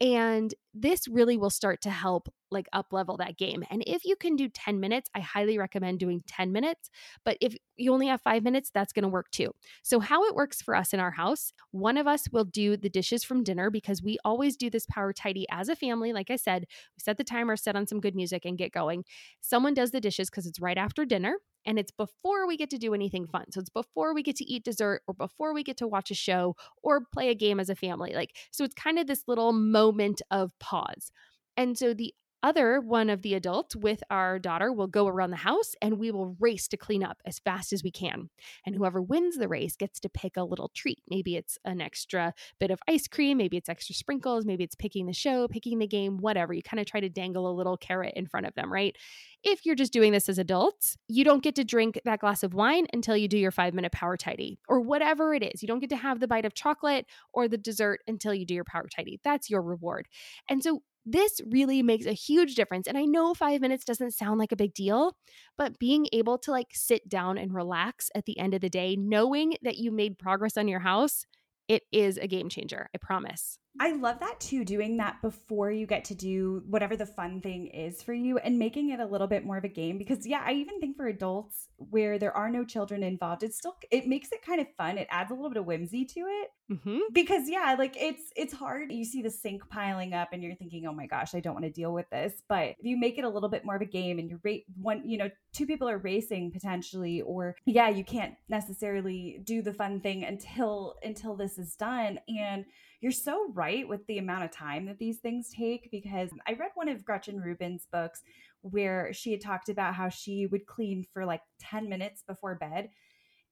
[0.00, 3.64] And this really will start to help like up level that game.
[3.70, 6.90] And if you can do 10 minutes, I highly recommend doing 10 minutes.
[7.24, 9.52] But if you only have five minutes, that's going to work too.
[9.82, 12.88] So, how it works for us in our house, one of us will do the
[12.90, 16.12] dishes from dinner because we always do this power tidy as a family.
[16.12, 19.04] Like I said, we set the timer, set on some good music, and get going.
[19.40, 22.78] Someone does the dishes because it's right after dinner and it's before we get to
[22.78, 23.46] do anything fun.
[23.50, 26.14] So it's before we get to eat dessert or before we get to watch a
[26.14, 28.12] show or play a game as a family.
[28.14, 31.10] Like, so it's kind of this little moment of pause.
[31.56, 35.36] And so the other one of the adults with our daughter will go around the
[35.36, 38.30] house and we will race to clean up as fast as we can.
[38.64, 41.02] And whoever wins the race gets to pick a little treat.
[41.08, 45.06] Maybe it's an extra bit of ice cream, maybe it's extra sprinkles, maybe it's picking
[45.06, 46.52] the show, picking the game, whatever.
[46.52, 48.96] You kind of try to dangle a little carrot in front of them, right?
[49.42, 52.52] If you're just doing this as adults, you don't get to drink that glass of
[52.52, 55.62] wine until you do your five minute power tidy or whatever it is.
[55.62, 58.54] You don't get to have the bite of chocolate or the dessert until you do
[58.54, 59.18] your power tidy.
[59.24, 60.08] That's your reward.
[60.48, 62.86] And so this really makes a huge difference.
[62.86, 65.16] And I know five minutes doesn't sound like a big deal,
[65.56, 68.96] but being able to like sit down and relax at the end of the day,
[68.96, 71.24] knowing that you made progress on your house,
[71.68, 72.88] it is a game changer.
[72.94, 73.58] I promise.
[73.78, 77.68] I love that too, doing that before you get to do whatever the fun thing
[77.68, 79.96] is for you and making it a little bit more of a game.
[79.96, 83.76] Because, yeah, I even think for adults where there are no children involved, it still,
[83.90, 84.98] it makes it kind of fun.
[84.98, 86.48] It adds a little bit of whimsy to it.
[86.72, 86.98] Mm-hmm.
[87.12, 88.92] Because, yeah, like it's, it's hard.
[88.92, 91.64] You see the sink piling up and you're thinking, oh my gosh, I don't want
[91.64, 92.42] to deal with this.
[92.48, 94.64] But if you make it a little bit more of a game and you're rate
[94.80, 99.72] one, you know, two people are racing potentially, or yeah, you can't necessarily do the
[99.72, 102.18] fun thing until, until this is done.
[102.28, 102.64] And,
[103.00, 106.70] you're so right with the amount of time that these things take because I read
[106.74, 108.22] one of Gretchen Rubin's books
[108.62, 112.90] where she had talked about how she would clean for like 10 minutes before bed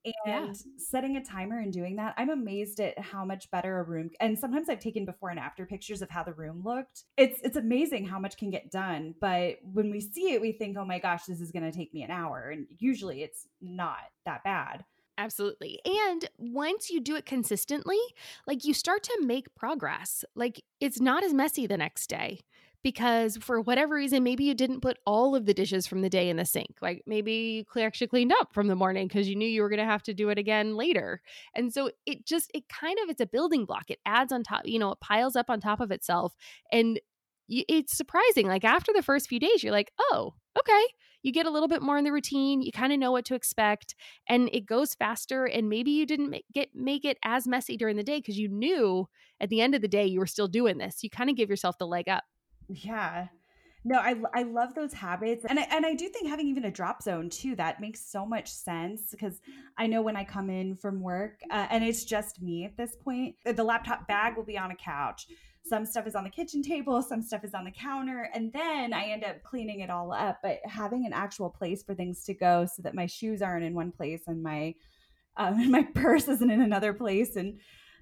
[0.04, 0.52] and yeah.
[0.76, 4.38] setting a timer and doing that i'm amazed at how much better a room and
[4.38, 8.06] sometimes i've taken before and after pictures of how the room looked it's it's amazing
[8.06, 11.24] how much can get done but when we see it we think oh my gosh
[11.24, 14.84] this is going to take me an hour and usually it's not that bad
[15.18, 15.80] Absolutely.
[15.84, 17.98] And once you do it consistently,
[18.46, 20.24] like you start to make progress.
[20.36, 22.38] Like it's not as messy the next day
[22.84, 26.28] because for whatever reason, maybe you didn't put all of the dishes from the day
[26.28, 26.76] in the sink.
[26.80, 29.80] Like maybe you actually cleaned up from the morning because you knew you were going
[29.80, 31.20] to have to do it again later.
[31.52, 33.90] And so it just, it kind of, it's a building block.
[33.90, 36.36] It adds on top, you know, it piles up on top of itself.
[36.70, 37.00] And
[37.48, 38.46] it's surprising.
[38.46, 40.84] Like after the first few days, you're like, oh, okay.
[41.22, 42.62] You get a little bit more in the routine.
[42.62, 43.94] You kind of know what to expect,
[44.28, 45.46] and it goes faster.
[45.46, 48.48] And maybe you didn't make, get make it as messy during the day because you
[48.48, 49.08] knew
[49.40, 51.02] at the end of the day you were still doing this.
[51.02, 52.24] You kind of give yourself the leg up.
[52.68, 53.28] Yeah.
[53.84, 55.44] No, I I love those habits.
[55.48, 58.26] And I and I do think having even a drop zone too, that makes so
[58.26, 59.40] much sense because
[59.76, 62.96] I know when I come in from work uh, and it's just me at this
[62.96, 65.26] point, the laptop bag will be on a couch.
[65.64, 68.92] Some stuff is on the kitchen table, some stuff is on the counter, and then
[68.92, 70.38] I end up cleaning it all up.
[70.42, 73.74] But having an actual place for things to go so that my shoes aren't in
[73.74, 74.74] one place and my
[75.36, 77.60] um, my purse isn't in another place and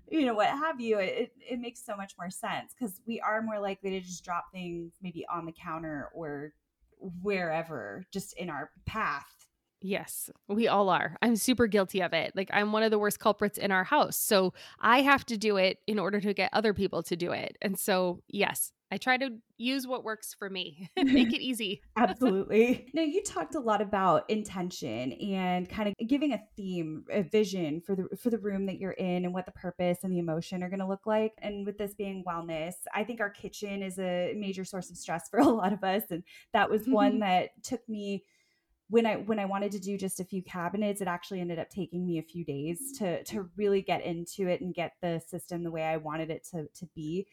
[0.09, 3.43] you know what have you it, it makes so much more sense because we are
[3.43, 6.53] more likely to just drop things maybe on the counter or
[7.23, 9.37] wherever just in our path
[9.83, 11.17] Yes, we all are.
[11.21, 12.33] I'm super guilty of it.
[12.35, 14.17] Like, I'm one of the worst culprits in our house.
[14.17, 17.59] So I have to do it in order to get other people to do it.
[17.61, 21.83] And so, yes, I try to use what works for me, make it easy.
[21.97, 22.89] Absolutely.
[22.95, 27.81] Now, you talked a lot about intention and kind of giving a theme, a vision
[27.81, 30.63] for the for the room that you're in and what the purpose and the emotion
[30.63, 31.33] are going to look like.
[31.39, 35.29] And with this being wellness, I think our kitchen is a major source of stress
[35.29, 36.23] for a lot of us and
[36.53, 38.25] that was one that took me
[38.89, 41.71] when I when I wanted to do just a few cabinets, it actually ended up
[41.71, 45.65] taking me a few days to to really get into it and get the system
[45.65, 47.27] the way I wanted it to to be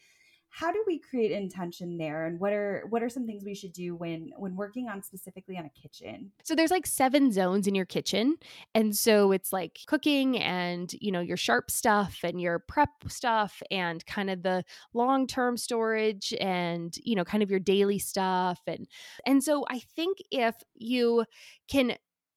[0.54, 3.74] how do we create intention there and what are what are some things we should
[3.74, 6.32] do when when working on specifically on a kitchen?
[6.44, 8.38] So there's like seven zones in your kitchen
[8.76, 13.64] and so it's like cooking and you know your sharp stuff and your prep stuff
[13.72, 14.64] and kind of the
[14.94, 18.88] long term storage and you know kind of your daily stuff and
[19.26, 21.26] and so i think if you
[21.68, 21.96] can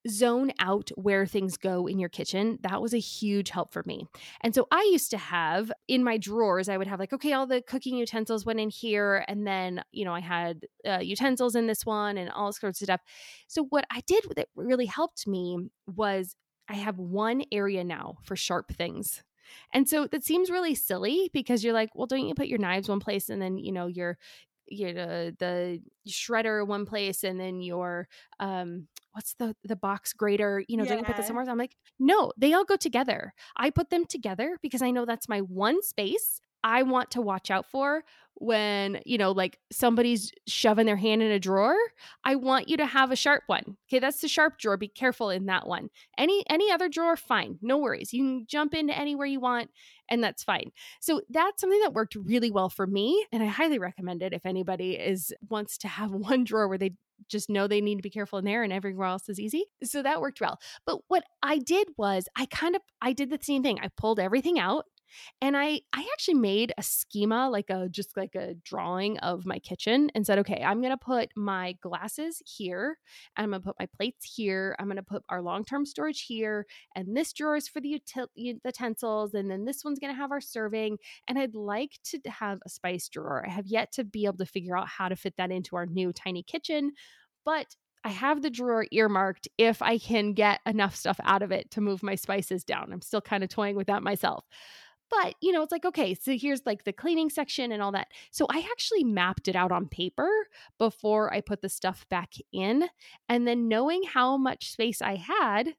[0.09, 4.07] zone out where things go in your kitchen, that was a huge help for me.
[4.41, 7.47] And so I used to have in my drawers, I would have like, okay, all
[7.47, 9.23] the cooking utensils went in here.
[9.27, 12.85] And then, you know, I had uh, utensils in this one and all sorts of
[12.85, 13.01] stuff.
[13.47, 16.35] So what I did that really helped me was
[16.69, 19.23] I have one area now for sharp things.
[19.73, 22.89] And so that seems really silly because you're like, well, don't you put your knives
[22.89, 24.17] one place and then, you know, your
[24.69, 28.07] you know the shredder one place and then your
[28.39, 30.89] um what's the the box grater you know yeah.
[30.89, 34.05] don't you put this somewhere i'm like no they all go together i put them
[34.05, 38.03] together because i know that's my one space I want to watch out for
[38.35, 41.75] when, you know, like somebody's shoving their hand in a drawer.
[42.23, 43.77] I want you to have a sharp one.
[43.87, 44.77] Okay, that's the sharp drawer.
[44.77, 45.89] Be careful in that one.
[46.17, 47.57] Any any other drawer fine.
[47.61, 48.13] No worries.
[48.13, 49.69] You can jump into anywhere you want
[50.09, 50.71] and that's fine.
[50.99, 54.45] So that's something that worked really well for me and I highly recommend it if
[54.45, 56.93] anybody is wants to have one drawer where they
[57.27, 59.65] just know they need to be careful in there and everywhere else is easy.
[59.83, 60.59] So that worked well.
[60.85, 63.79] But what I did was I kind of I did the same thing.
[63.81, 64.85] I pulled everything out
[65.41, 69.59] and I I actually made a schema like a just like a drawing of my
[69.59, 72.97] kitchen and said, "Okay, I'm to put my glasses here.
[73.35, 74.75] I'm to put my plates here.
[74.79, 76.65] I'm to put our long-term storage here,
[76.95, 80.41] and this drawer is for the util- utensils and then this one's to have our
[80.41, 83.45] serving, and I'd like to have a spice drawer.
[83.45, 85.85] I have yet to be able to figure out how to fit that into our
[85.85, 86.91] new tiny kitchen,
[87.45, 91.71] but I have the drawer earmarked if I can get enough stuff out of it
[91.71, 92.93] to move my spices down.
[92.93, 94.45] I'm still kind of toying with that myself.
[95.09, 98.07] But, you know, it's like, okay, so here's like the cleaning section and all that.
[98.31, 100.29] So I actually mapped it out on paper
[100.77, 102.89] before I put the stuff back in.
[103.29, 105.75] And then knowing how much space I had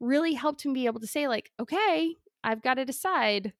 [0.00, 3.52] really helped me be able to say, like, okay, I've got to decide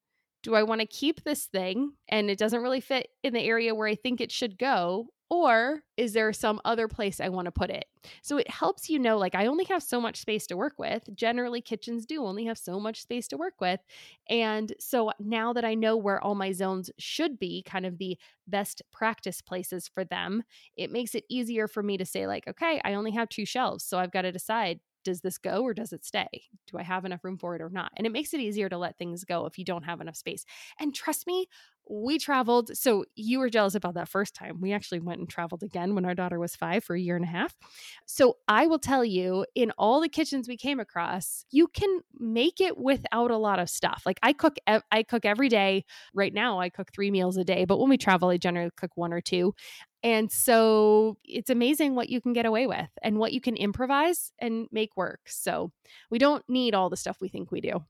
[0.43, 3.75] do I want to keep this thing and it doesn't really fit in the area
[3.75, 5.07] where I think it should go?
[5.35, 7.87] Or is there some other place I want to put it?
[8.23, 11.09] So it helps you know, like, I only have so much space to work with.
[11.15, 13.81] Generally, kitchens do only have so much space to work with.
[14.29, 18.19] And so now that I know where all my zones should be, kind of the
[18.47, 20.43] best practice places for them,
[20.77, 23.85] it makes it easier for me to say, like, okay, I only have two shelves.
[23.85, 26.29] So I've got to decide does this go or does it stay?
[26.69, 27.91] Do I have enough room for it or not?
[27.97, 30.45] And it makes it easier to let things go if you don't have enough space.
[30.79, 31.49] And trust me,
[31.89, 32.77] we traveled.
[32.77, 34.61] So you were jealous about that first time.
[34.61, 37.25] We actually went and traveled again when our daughter was five for a year and
[37.25, 37.55] a half.
[38.07, 42.61] So I will tell you, in all the kitchens we came across, you can make
[42.61, 44.03] it without a lot of stuff.
[44.07, 45.85] Like I cook, I cook every day.
[46.15, 48.93] Right now, I cook three meals a day, but when we travel, I generally cook
[48.95, 49.55] one or two.
[50.05, 54.33] And so it's amazing what you can get away with and what you can improvise
[54.39, 55.21] and make work.
[55.27, 55.71] So
[56.11, 57.85] we don't need all the stuff we think we do.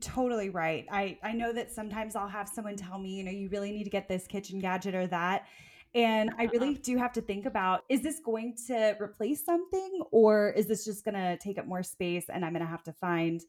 [0.00, 0.86] Totally right.
[0.90, 3.84] I I know that sometimes I'll have someone tell me, you know, you really need
[3.84, 5.46] to get this kitchen gadget or that.
[5.94, 6.80] And I really uh-huh.
[6.82, 11.04] do have to think about is this going to replace something or is this just
[11.04, 13.40] going to take up more space and I'm going to have to find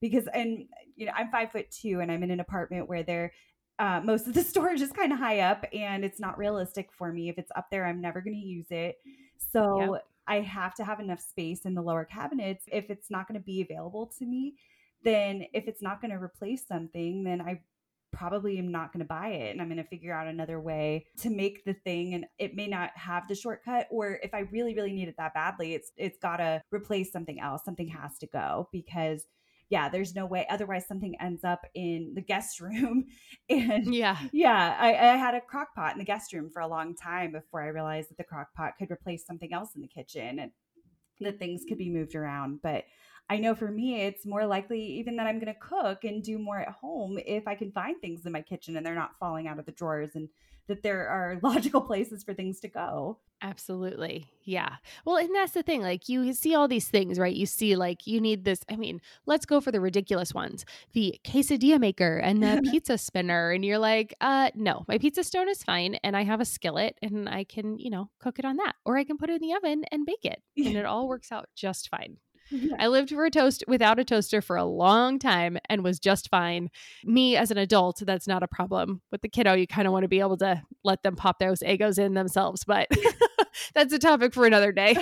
[0.00, 0.64] because and
[0.96, 3.32] you know I'm five foot two and I'm in an apartment where there
[3.78, 7.12] uh, most of the storage is kind of high up and it's not realistic for
[7.12, 7.28] me.
[7.28, 8.96] If it's up there, I'm never going to use it.
[9.52, 10.06] So yep.
[10.26, 12.64] I have to have enough space in the lower cabinets.
[12.72, 14.54] If it's not going to be available to me,
[15.02, 17.60] then if it's not going to replace something, then I
[18.10, 21.06] probably am not going to buy it and I'm going to figure out another way
[21.18, 24.74] to make the thing and it may not have the shortcut or if I really
[24.74, 28.26] really need it that badly it's it's got to replace something else something has to
[28.26, 29.26] go because
[29.70, 30.46] yeah, there's no way.
[30.48, 33.06] Otherwise, something ends up in the guest room.
[33.50, 36.68] And yeah, yeah, I, I had a crock pot in the guest room for a
[36.68, 39.88] long time before I realized that the crock pot could replace something else in the
[39.88, 40.50] kitchen and
[41.20, 42.60] that things could be moved around.
[42.62, 42.84] But
[43.30, 46.38] I know for me, it's more likely even that I'm going to cook and do
[46.38, 49.46] more at home if I can find things in my kitchen and they're not falling
[49.46, 50.28] out of the drawers and
[50.68, 53.18] that there are logical places for things to go.
[53.40, 54.26] Absolutely.
[54.42, 54.76] Yeah.
[55.04, 55.80] Well, and that's the thing.
[55.80, 57.34] Like, you see all these things, right?
[57.34, 58.64] You see, like, you need this.
[58.68, 63.52] I mean, let's go for the ridiculous ones the quesadilla maker and the pizza spinner.
[63.52, 65.96] And you're like, uh, no, my pizza stone is fine.
[66.02, 68.74] And I have a skillet and I can, you know, cook it on that.
[68.84, 70.42] Or I can put it in the oven and bake it.
[70.56, 72.16] And it all works out just fine.
[72.50, 72.76] Yeah.
[72.78, 76.28] I lived for a toast without a toaster for a long time and was just
[76.30, 76.70] fine.
[77.04, 79.02] Me as an adult, that's not a problem.
[79.10, 81.60] With the kiddo, you kind of want to be able to let them pop those
[81.60, 82.88] Eggos in themselves, but
[83.74, 84.96] that's a topic for another day.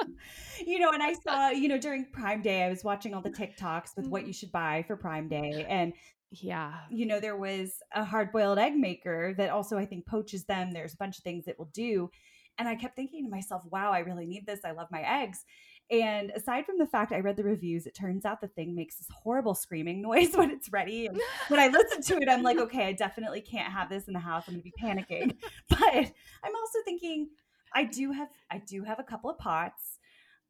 [0.66, 3.30] you know, and I saw, you know, during Prime Day, I was watching all the
[3.30, 4.28] TikToks with what mm-hmm.
[4.28, 5.66] you should buy for Prime Day.
[5.68, 5.92] And
[6.30, 6.74] yeah.
[6.90, 10.72] You know, there was a hard boiled egg maker that also I think poaches them.
[10.72, 12.10] There's a bunch of things it will do.
[12.58, 14.60] And I kept thinking to myself, wow, I really need this.
[14.64, 15.44] I love my eggs.
[15.90, 18.96] And aside from the fact I read the reviews, it turns out the thing makes
[18.96, 21.06] this horrible screaming noise when it's ready.
[21.06, 24.12] And when I listen to it, I'm like, okay, I definitely can't have this in
[24.12, 24.44] the house.
[24.46, 25.36] I'm gonna be panicking.
[25.68, 27.28] But I'm also thinking,
[27.72, 29.97] I do have I do have a couple of pots.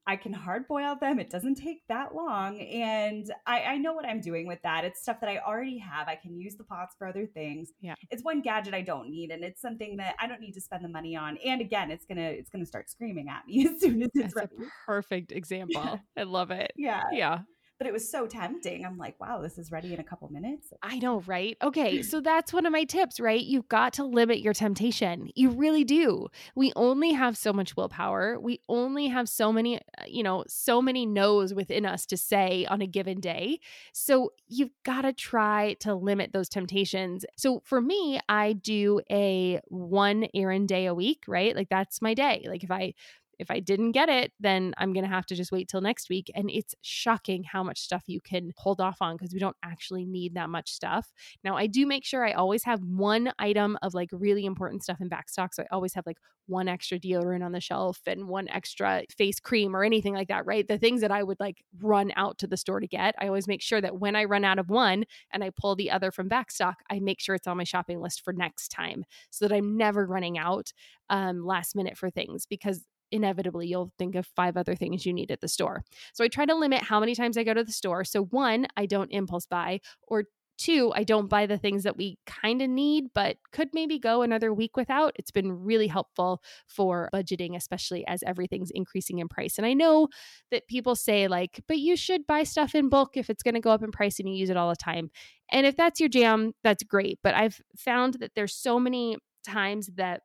[0.09, 1.19] I can hard boil them.
[1.19, 2.59] It doesn't take that long.
[2.63, 4.83] And I, I, know what I'm doing with that.
[4.87, 6.09] It's stuff that I already have.
[6.09, 7.73] I can use the pots for other things.
[7.83, 7.95] Yeah.
[8.11, 9.31] It's one gadget I don't need.
[9.31, 11.37] And it's something that I don't need to spend the money on.
[11.45, 14.51] And again, it's gonna it's gonna start screaming at me as soon as it's That's
[14.57, 14.71] ready.
[14.87, 16.01] perfect example.
[16.17, 16.73] I love it.
[16.75, 17.03] Yeah.
[17.13, 17.41] Yeah
[17.79, 18.85] but it was so tempting.
[18.85, 20.73] I'm like, wow, this is ready in a couple minutes.
[20.83, 21.57] I know, right?
[21.63, 23.41] Okay, so that's one of my tips, right?
[23.41, 25.31] You've got to limit your temptation.
[25.37, 26.27] You really do.
[26.57, 28.39] We only have so much willpower.
[28.41, 32.67] We only have so many, uh, you know, so many no's within us to say
[32.69, 33.61] on a given day.
[33.93, 37.25] So you've got to try to limit those temptations.
[37.37, 41.55] So for me, I do a one errand day a week, right?
[41.55, 42.45] Like that's my day.
[42.49, 42.95] Like if I
[43.39, 46.09] if I didn't get it, then I'm going to have to just wait till next
[46.09, 46.31] week.
[46.35, 50.05] And it's shocking how much stuff you can hold off on because we don't actually
[50.05, 51.13] need that much stuff.
[51.45, 55.01] Now, I do make sure I always have one item of like really important stuff
[55.01, 55.55] in back stock.
[55.55, 56.19] So I always have like
[56.49, 60.47] one extra deodorant on the shelf and one extra face cream or anything like that,
[60.47, 60.67] right?
[60.67, 63.15] The things that I would like run out to the store to get.
[63.21, 65.91] I always make sure that when I run out of one and I pull the
[65.91, 69.05] other from back stock, I make sure it's on my shopping list for next time
[69.31, 70.73] so that I'm never running out
[71.11, 75.31] um, last minute for things because inevitably you'll think of five other things you need
[75.31, 75.85] at the store.
[76.13, 78.05] So I try to limit how many times I go to the store.
[78.05, 80.25] So one, I don't impulse buy, or
[80.59, 84.23] two, I don't buy the things that we kind of need, but could maybe go
[84.23, 85.13] another week without.
[85.17, 89.57] It's been really helpful for budgeting, especially as everything's increasing in price.
[89.57, 90.09] And I know
[90.51, 93.61] that people say, like, but you should buy stuff in bulk if it's going to
[93.61, 95.11] go up in price and you use it all the time.
[95.51, 97.21] And if that's your jam, that's great.
[97.23, 100.23] But I've found that there's so many times that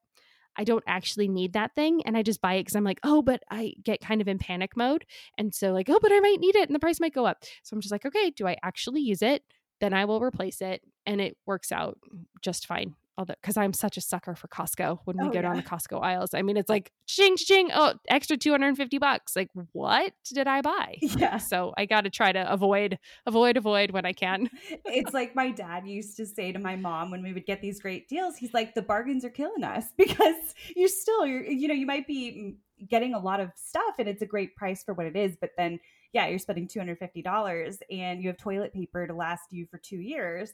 [0.58, 3.22] I don't actually need that thing and I just buy it because I'm like, oh,
[3.22, 5.06] but I get kind of in panic mode.
[5.38, 7.43] And so, like, oh, but I might need it and the price might go up.
[7.64, 9.43] So I'm just like, okay, do I actually use it?
[9.80, 11.97] Then I will replace it and it works out
[12.41, 15.41] just fine although because I'm such a sucker for Costco when we oh, go yeah.
[15.41, 16.34] down the Costco aisles.
[16.34, 19.36] I mean, it's like ching ching, oh, extra 250 bucks.
[19.36, 20.97] Like, what did I buy?
[21.24, 21.38] Yeah.
[21.38, 22.97] So I gotta try to avoid,
[23.28, 24.49] avoid, avoid when I can.
[24.86, 27.80] it's like my dad used to say to my mom when we would get these
[27.80, 31.74] great deals, he's like, the bargains are killing us because you're still you're you know,
[31.74, 32.55] you might be
[32.89, 35.51] getting a lot of stuff and it's a great price for what it is, but
[35.57, 35.80] then
[36.14, 40.53] yeah, you're spending $250 and you have toilet paper to last you for two years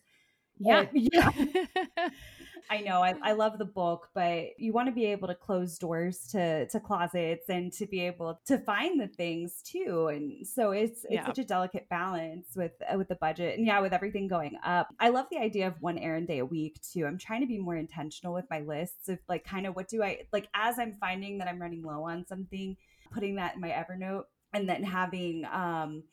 [0.60, 0.86] yeah.
[0.94, 1.32] yeah.
[2.72, 3.02] I know.
[3.02, 6.68] I, I love the book, but you want to be able to close doors to
[6.68, 10.10] to closets and to be able to find the things too.
[10.10, 11.26] And so it's it's yeah.
[11.26, 13.58] such a delicate balance with uh, with the budget.
[13.58, 14.94] And yeah, with everything going up.
[15.00, 17.08] I love the idea of one errand day a week too.
[17.08, 20.04] I'm trying to be more intentional with my lists of like kind of what do
[20.04, 22.78] I like as I'm finding that I'm running low on something,
[23.12, 26.04] putting that in my Evernote and then having um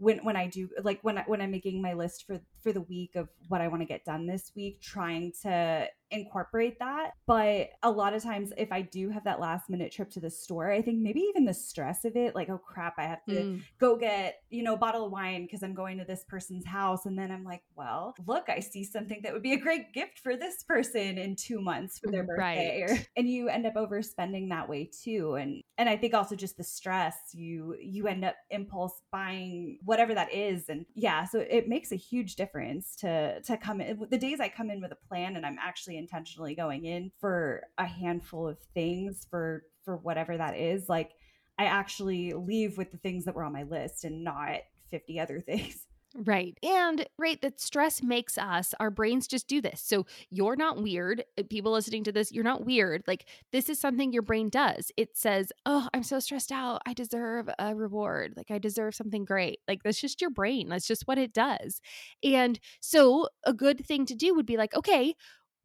[0.00, 3.16] when when I do like when when I'm making my list for for the week
[3.16, 7.12] of what I want to get done this week, trying to incorporate that.
[7.26, 10.30] But a lot of times, if I do have that last minute trip to the
[10.30, 13.34] store, I think maybe even the stress of it, like, oh crap, I have to
[13.34, 13.62] mm.
[13.78, 17.06] go get, you know, a bottle of wine because I'm going to this person's house.
[17.06, 20.18] And then I'm like, well, look, I see something that would be a great gift
[20.18, 22.86] for this person in two months for their birthday.
[22.88, 23.08] Right.
[23.16, 25.34] And you end up overspending that way too.
[25.34, 30.14] And and I think also just the stress, you you end up impulse buying whatever
[30.14, 30.68] that is.
[30.68, 34.48] And yeah, so it makes a huge difference to to come in the days I
[34.48, 38.58] come in with a plan and I'm actually intentionally going in for a handful of
[38.74, 41.12] things for for whatever that is like
[41.58, 45.40] i actually leave with the things that were on my list and not 50 other
[45.46, 45.86] things
[46.16, 46.58] Right.
[46.64, 49.80] And right, that stress makes us, our brains just do this.
[49.80, 51.22] So you're not weird.
[51.38, 53.04] Uh, people listening to this, you're not weird.
[53.06, 54.90] Like this is something your brain does.
[54.96, 56.82] It says, Oh, I'm so stressed out.
[56.84, 58.34] I deserve a reward.
[58.36, 59.60] Like I deserve something great.
[59.68, 60.68] Like that's just your brain.
[60.68, 61.80] That's just what it does.
[62.24, 65.14] And so a good thing to do would be like, okay,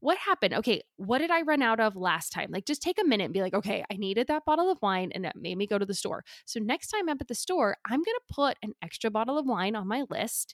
[0.06, 0.54] what happened?
[0.54, 2.50] Okay, what did I run out of last time?
[2.52, 5.12] Like, just take a minute and be like, okay, I needed that bottle of wine
[5.16, 6.24] and it made me go to the store.
[6.46, 9.48] So, next time I'm at the store, I'm going to put an extra bottle of
[9.48, 10.54] wine on my list.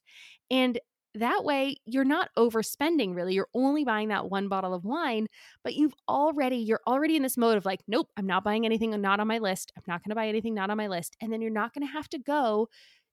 [0.49, 0.79] And
[1.15, 3.33] that way, you're not overspending really.
[3.33, 5.27] You're only buying that one bottle of wine,
[5.65, 8.93] but you've already, you're already in this mode of like, nope, I'm not buying anything
[8.93, 9.73] uh, not on my list.
[9.75, 11.17] I'm not going to buy anything not on my list.
[11.19, 12.69] And then you're not going to have to go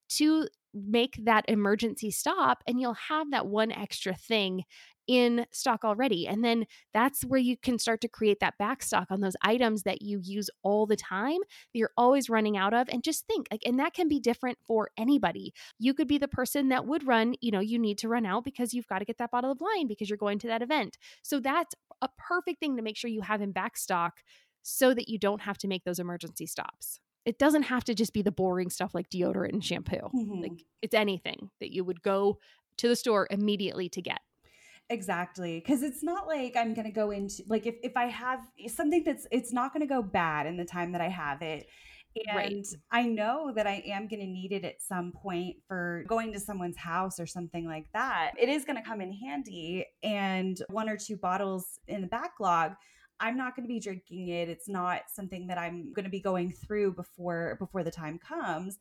[0.08, 4.64] to make that emergency stop and you'll have that one extra thing
[5.08, 6.28] in stock already.
[6.28, 9.82] And then that's where you can start to create that back stock on those items
[9.84, 12.88] that you use all the time, that you're always running out of.
[12.90, 15.54] And just think like, and that can be different for anybody.
[15.78, 18.44] You could be the person that would run, you know, you need to run out
[18.44, 20.98] because you've got to get that bottle of wine because you're going to that event.
[21.22, 24.18] So that's a perfect thing to make sure you have in back stock
[24.62, 28.14] so that you don't have to make those emergency stops it doesn't have to just
[28.14, 29.96] be the boring stuff like deodorant and shampoo.
[29.96, 30.40] Mm-hmm.
[30.40, 32.38] Like it's anything that you would go
[32.78, 34.20] to the store immediately to get.
[34.88, 35.60] Exactly.
[35.60, 39.26] Cause it's not like I'm gonna go into like if, if I have something that's
[39.30, 41.66] it's not gonna go bad in the time that I have it.
[42.26, 42.66] And right.
[42.90, 46.40] I know that I am going to need it at some point for going to
[46.40, 48.32] someone's house or something like that.
[48.40, 49.86] It is going to come in handy.
[50.02, 52.72] And one or two bottles in the backlog
[53.20, 54.48] I'm not going to be drinking it.
[54.48, 58.78] It's not something that I'm going to be going through before before the time comes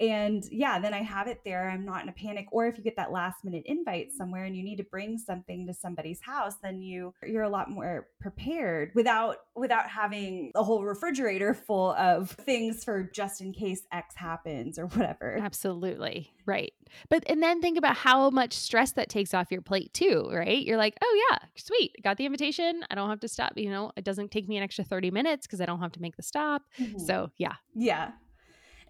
[0.00, 2.46] and yeah then i have it there i'm not in a panic.
[2.52, 5.66] Or if you get that last minute invite somewhere and you need to bring something
[5.66, 10.84] to somebody's house then you you're a lot more prepared without without having a whole
[10.84, 15.38] refrigerator full of things for just in case x happens or whatever.
[15.40, 16.72] Absolutely right.
[17.08, 20.64] But and then think about how much stress that takes off your plate too right?
[20.64, 23.92] You're like oh yeah sweet got the invitation i don't have to stop you know?
[23.96, 26.22] It doesn't take me an extra 30 minutes because i don't have to make the
[26.22, 26.62] stop.
[26.78, 26.98] Mm-hmm.
[26.98, 27.54] so yeah.
[27.74, 28.12] Yeah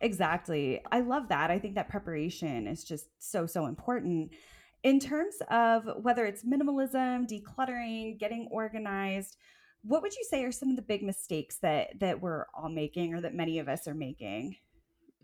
[0.00, 0.80] Exactly.
[0.90, 1.50] I love that.
[1.50, 4.32] I think that preparation is just so, so important.
[4.82, 9.36] In terms of whether it's minimalism, decluttering, getting organized,
[9.82, 13.14] what would you say are some of the big mistakes that that we're all making
[13.14, 14.56] or that many of us are making?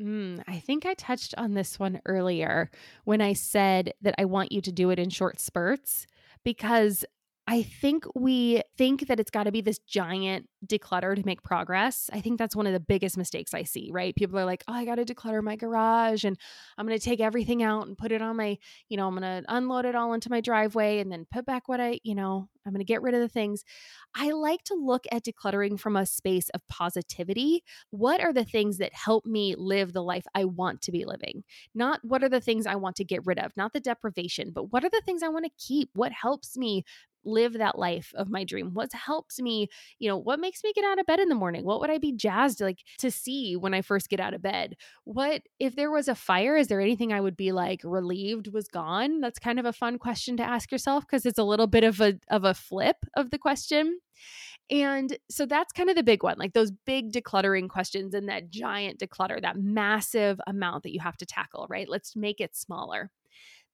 [0.01, 2.71] Mm, I think I touched on this one earlier
[3.05, 6.07] when I said that I want you to do it in short spurts
[6.45, 7.05] because
[7.49, 12.11] I think we think that it's got to be this giant declutter to make progress.
[12.13, 14.17] I think that's one of the biggest mistakes I see, right?
[14.17, 16.37] People are like, oh, I got to declutter my garage and
[16.77, 19.45] I'm going to take everything out and put it on my, you know, I'm going
[19.45, 22.49] to unload it all into my driveway and then put back what I, you know,
[22.67, 23.63] I'm going to get rid of the things.
[24.17, 27.63] I like to look at decluttering from a space of positivity.
[27.91, 31.45] What are the things that help me live the life I want to be living?
[31.77, 34.73] Not what are the things I want to get rid of, not the deprivation, but
[34.73, 35.91] what are the things I want to keep?
[35.95, 36.85] What helps me
[37.27, 38.71] live that life of my dream?
[38.73, 39.69] What helps me,
[39.99, 41.65] you know, what makes me get out of bed in the morning?
[41.65, 44.77] What would I be jazzed like to see when I first get out of bed?
[45.05, 48.69] What if there was a fire, is there anything I would be like relieved was
[48.69, 49.21] gone?
[49.21, 52.01] That's kind of a fun question to ask yourself because it's a little bit of
[52.01, 53.99] a of a flip of the question.
[54.71, 58.51] And so that's kind of the big one, like those big decluttering questions and that
[58.51, 61.89] giant declutter, that massive amount that you have to tackle, right?
[61.89, 63.11] Let's make it smaller.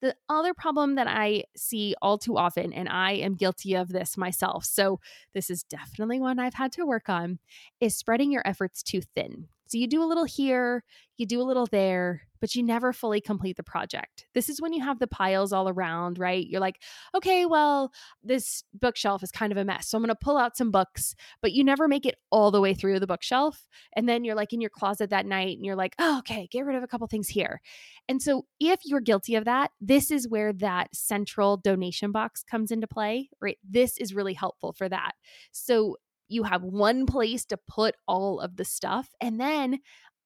[0.02, 4.16] The other problem that I see all too often, and I am guilty of this
[4.16, 4.98] myself, so
[5.32, 7.38] this is definitely one I've had to work on,
[7.80, 9.46] is spreading your efforts too thin.
[9.72, 10.84] So you do a little here,
[11.16, 14.26] you do a little there, but you never fully complete the project.
[14.34, 16.46] This is when you have the piles all around, right?
[16.46, 16.82] You're like,
[17.14, 17.90] okay, well,
[18.22, 19.88] this bookshelf is kind of a mess.
[19.88, 22.60] So I'm going to pull out some books, but you never make it all the
[22.60, 23.66] way through the bookshelf.
[23.96, 26.66] And then you're like in your closet that night and you're like, oh, okay, get
[26.66, 27.62] rid of a couple things here.
[28.10, 32.70] And so if you're guilty of that, this is where that central donation box comes
[32.70, 33.56] into play, right?
[33.66, 35.12] This is really helpful for that.
[35.50, 35.96] So
[36.32, 39.08] you have one place to put all of the stuff.
[39.20, 39.78] And then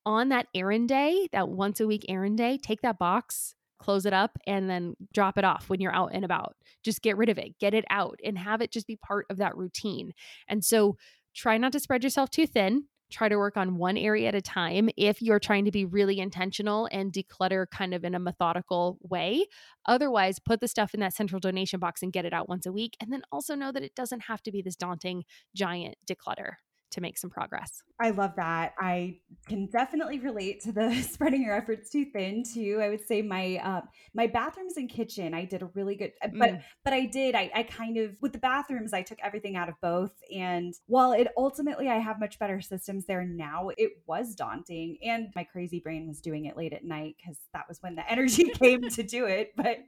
[0.05, 4.13] on that errand day, that once a week errand day, take that box, close it
[4.13, 6.55] up and then drop it off when you're out and about.
[6.85, 9.39] Just get rid of it, get it out, and have it just be part of
[9.39, 10.13] that routine.
[10.49, 10.97] And so
[11.35, 12.85] try not to spread yourself too thin.
[13.11, 16.19] Try to work on one area at a time if you're trying to be really
[16.19, 19.47] intentional and declutter kind of in a methodical way.
[19.87, 22.73] Otherwise, put the stuff in that central donation box and get it out once a
[22.73, 22.97] week.
[23.01, 26.55] And then also know that it doesn't have to be this daunting, giant declutter
[26.93, 27.83] to make some progress.
[28.01, 28.75] I love that.
[28.79, 29.19] I
[29.49, 32.81] can definitely relate to the spreading your efforts too thin too.
[32.83, 33.81] I would say my uh,
[34.15, 36.63] my bathrooms and kitchen, I did a really good, uh, but mm.
[36.85, 37.35] but I did.
[37.35, 41.13] I, I kind of with the bathrooms, I took everything out of both, and while
[41.13, 45.81] it ultimately I have much better systems there now, it was daunting, and my crazy
[45.81, 49.03] brain was doing it late at night because that was when the energy came to
[49.03, 49.53] do it.
[49.57, 49.79] But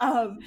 [0.00, 0.38] um,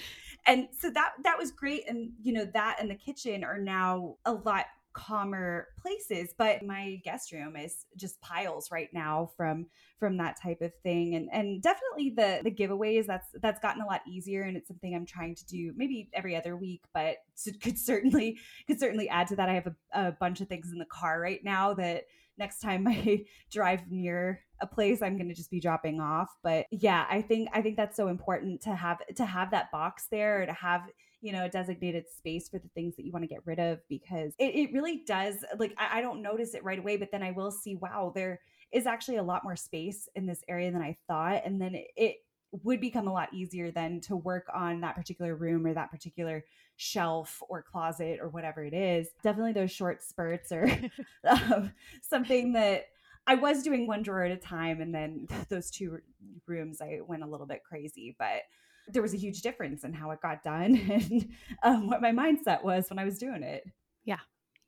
[0.46, 4.16] and so that that was great, and you know that and the kitchen are now
[4.26, 9.66] a lot calmer places but my guest room is just piles right now from
[10.04, 11.16] from that type of thing.
[11.16, 14.94] And and definitely the the giveaways that's that's gotten a lot easier and it's something
[14.94, 17.18] i'm trying to do maybe every other week but
[17.62, 18.38] could certainly
[18.68, 19.48] could certainly add to that.
[19.48, 22.04] I have a, a bunch of things in the car right now that
[22.38, 26.30] next time i drive near a place i'm going to just be dropping off.
[26.44, 30.08] But yeah i think i think that's so important to have to have that box
[30.12, 30.82] there to have
[31.24, 33.80] you know, a designated space for the things that you want to get rid of
[33.88, 37.24] because it, it really does like I, I don't notice it right away, but then
[37.24, 38.42] I will see, wow, there
[38.74, 41.44] is actually a lot more space in this area than I thought.
[41.46, 42.16] And then it, it
[42.52, 46.44] would become a lot easier then to work on that particular room or that particular
[46.76, 49.08] shelf or closet or whatever it is.
[49.24, 50.70] Definitely those short spurts are
[51.28, 51.72] um,
[52.02, 52.88] something that
[53.26, 54.82] I was doing one drawer at a time.
[54.82, 56.00] And then those two
[56.48, 58.14] rooms, I went a little bit crazy.
[58.20, 58.42] But
[58.90, 61.30] there was a huge difference in how it got done and
[61.64, 63.64] um, what my mindset was when I was doing it.
[64.06, 64.20] Yeah.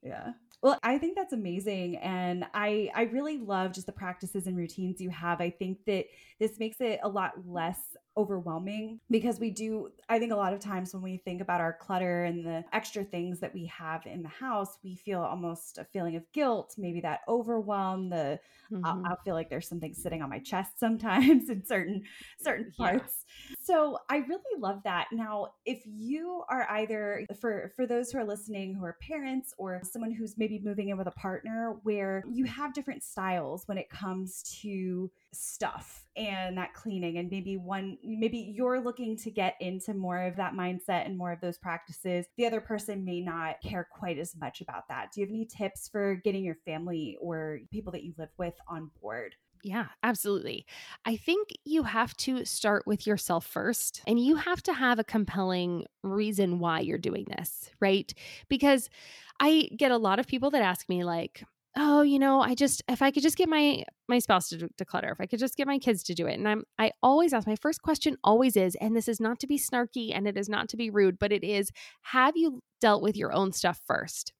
[0.02, 0.32] Yeah.
[0.62, 1.98] Well, I think that's amazing.
[1.98, 5.42] And I, I really love just the practices and routines you have.
[5.42, 6.06] I think that
[6.40, 7.80] this makes it a lot less
[8.18, 11.74] overwhelming because we do i think a lot of times when we think about our
[11.74, 15.84] clutter and the extra things that we have in the house we feel almost a
[15.86, 18.40] feeling of guilt maybe that overwhelm the
[18.72, 18.86] mm-hmm.
[18.86, 22.04] I'll, I'll, feel like there's something sitting on my chest sometimes in certain
[22.42, 23.56] certain parts yeah.
[23.62, 28.26] so i really love that now if you are either for for those who are
[28.26, 32.46] listening who are parents or someone who's maybe moving in with a partner where you
[32.46, 38.38] have different styles when it comes to stuff and that cleaning and maybe one maybe
[38.56, 42.46] you're looking to get into more of that mindset and more of those practices the
[42.46, 45.90] other person may not care quite as much about that do you have any tips
[45.90, 50.68] for getting your family or people that you live with on board yeah, absolutely.
[51.06, 55.04] I think you have to start with yourself first, and you have to have a
[55.04, 58.14] compelling reason why you're doing this, right?
[58.48, 58.92] Because
[59.40, 61.46] I get a lot of people that ask me, like,
[61.78, 65.12] oh you know i just if i could just get my my spouse to declutter
[65.12, 67.48] if i could just get my kids to do it and i'm i always ask
[67.48, 70.48] my first question always is and this is not to be snarky and it is
[70.48, 71.72] not to be rude but it is
[72.02, 74.34] have you dealt with your own stuff first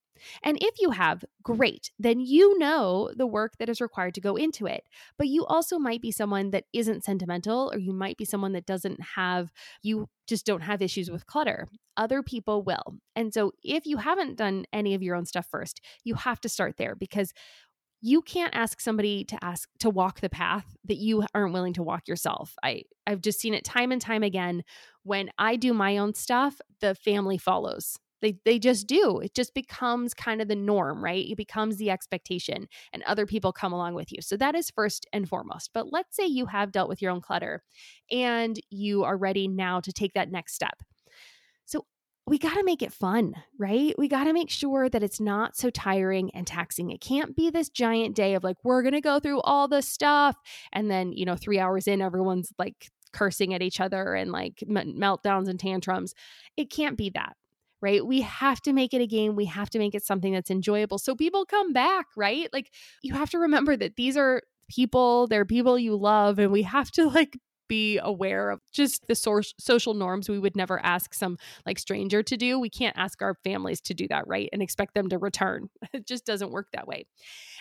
[0.44, 4.36] and if you have, great, then you know the work that is required to go
[4.36, 4.84] into it.
[5.18, 8.66] But you also might be someone that isn't sentimental, or you might be someone that
[8.66, 9.52] doesn't have,
[9.82, 11.68] you just don't have issues with clutter.
[11.98, 12.98] Other people will.
[13.16, 16.50] And so if you haven't done any of your own stuff first, you have to
[16.50, 17.34] start there because
[18.02, 21.82] you can't ask somebody to ask to walk the path that you aren't willing to
[21.82, 22.54] walk yourself.
[22.62, 24.64] I I've just seen it time and time again
[25.04, 29.20] when I do my own stuff, the family follows they they just do.
[29.20, 31.26] It just becomes kind of the norm, right?
[31.26, 34.22] It becomes the expectation and other people come along with you.
[34.22, 35.72] So that is first and foremost.
[35.74, 37.64] But let's say you have dealt with your own clutter
[38.12, 40.82] and you are ready now to take that next step.
[41.66, 41.86] So
[42.28, 43.94] we got to make it fun, right?
[43.98, 46.90] We got to make sure that it's not so tiring and taxing.
[46.90, 49.82] It can't be this giant day of like, we're going to go through all the
[49.82, 50.36] stuff.
[50.74, 54.64] And then, you know, three hours in, everyone's like cursing at each other and like
[54.68, 56.16] meltdowns and tantrums.
[56.58, 57.36] It can't be that
[57.86, 58.04] right?
[58.04, 59.36] We have to make it a game.
[59.36, 62.50] We have to make it something that's enjoyable so people come back, right?
[62.52, 62.72] Like
[63.04, 66.90] you have to remember that these are people, they're people you love, and we have
[66.94, 71.38] to like be aware of just the so- social norms we would never ask some
[71.64, 72.60] like stranger to do.
[72.60, 74.50] We can't ask our families to do that, right?
[74.52, 75.70] And expect them to return.
[75.94, 77.06] It just doesn't work that way.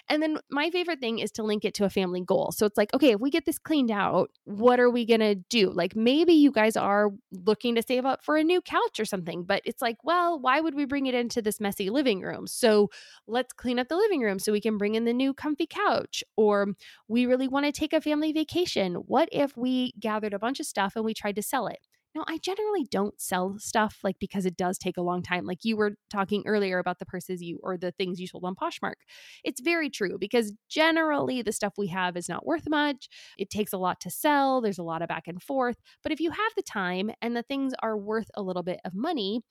[0.09, 2.53] And then my favorite thing is to link it to a family goal.
[2.53, 5.35] So it's like, okay, if we get this cleaned out, what are we going to
[5.35, 5.71] do?
[5.71, 9.45] Like maybe you guys are looking to save up for a new couch or something,
[9.45, 12.47] but it's like, well, why would we bring it into this messy living room?
[12.47, 12.91] So
[13.27, 16.23] let's clean up the living room so we can bring in the new comfy couch.
[16.37, 16.69] Or
[17.09, 18.95] we really want to take a family vacation.
[18.95, 21.79] What if we gathered a bunch of stuff and we tried to sell it.
[22.15, 25.45] Now, I generally don't sell stuff like because it does take a long time.
[25.45, 28.55] Like you were talking earlier about the purses you or the things you sold on
[28.55, 28.95] Poshmark.
[29.43, 33.09] It's very true because generally the stuff we have is not worth much.
[33.37, 35.77] It takes a lot to sell, there's a lot of back and forth.
[36.03, 38.95] But if you have the time and the things are worth a little bit of
[38.95, 39.43] money,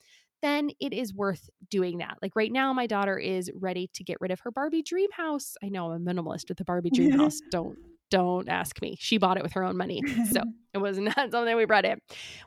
[0.41, 2.17] then it is worth doing that.
[2.21, 5.55] Like right now, my daughter is ready to get rid of her Barbie dream house.
[5.63, 7.39] I know I'm a minimalist with the Barbie dream house.
[7.49, 7.77] Don't
[8.13, 8.95] don't ask me.
[8.99, 9.99] She bought it with her own money.
[10.31, 10.43] So
[10.75, 11.97] it was not something we brought in,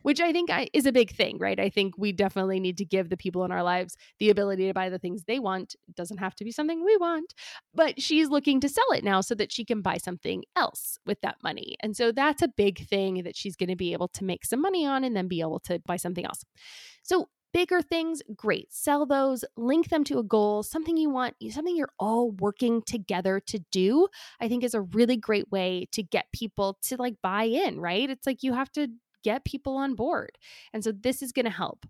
[0.03, 1.59] which I think I, is a big thing, right?
[1.59, 4.73] I think we definitely need to give the people in our lives the ability to
[4.73, 5.75] buy the things they want.
[5.89, 7.35] It doesn't have to be something we want,
[7.75, 11.21] but she's looking to sell it now so that she can buy something else with
[11.23, 11.75] that money.
[11.81, 14.63] And so that's a big thing that she's going to be able to make some
[14.63, 16.45] money on and then be able to buy something else.
[17.03, 18.73] So Bigger things, great.
[18.73, 23.41] Sell those, link them to a goal, something you want, something you're all working together
[23.47, 24.09] to do.
[24.41, 28.11] I think is a really great way to get people to like buy in, right?
[28.11, 28.89] It's like you have to
[29.25, 30.33] get people on board.
[30.73, 31.87] And so this is going to help.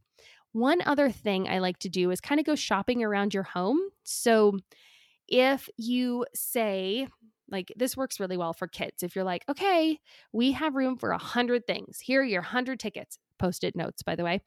[0.53, 3.79] One other thing I like to do is kind of go shopping around your home.
[4.05, 4.59] So
[5.29, 7.09] if you say,
[7.51, 9.03] like this works really well for kids.
[9.03, 10.01] If you're like, okay,
[10.33, 12.01] we have room for a hundred things.
[12.01, 14.41] Here are your hundred tickets post it notes, by the way.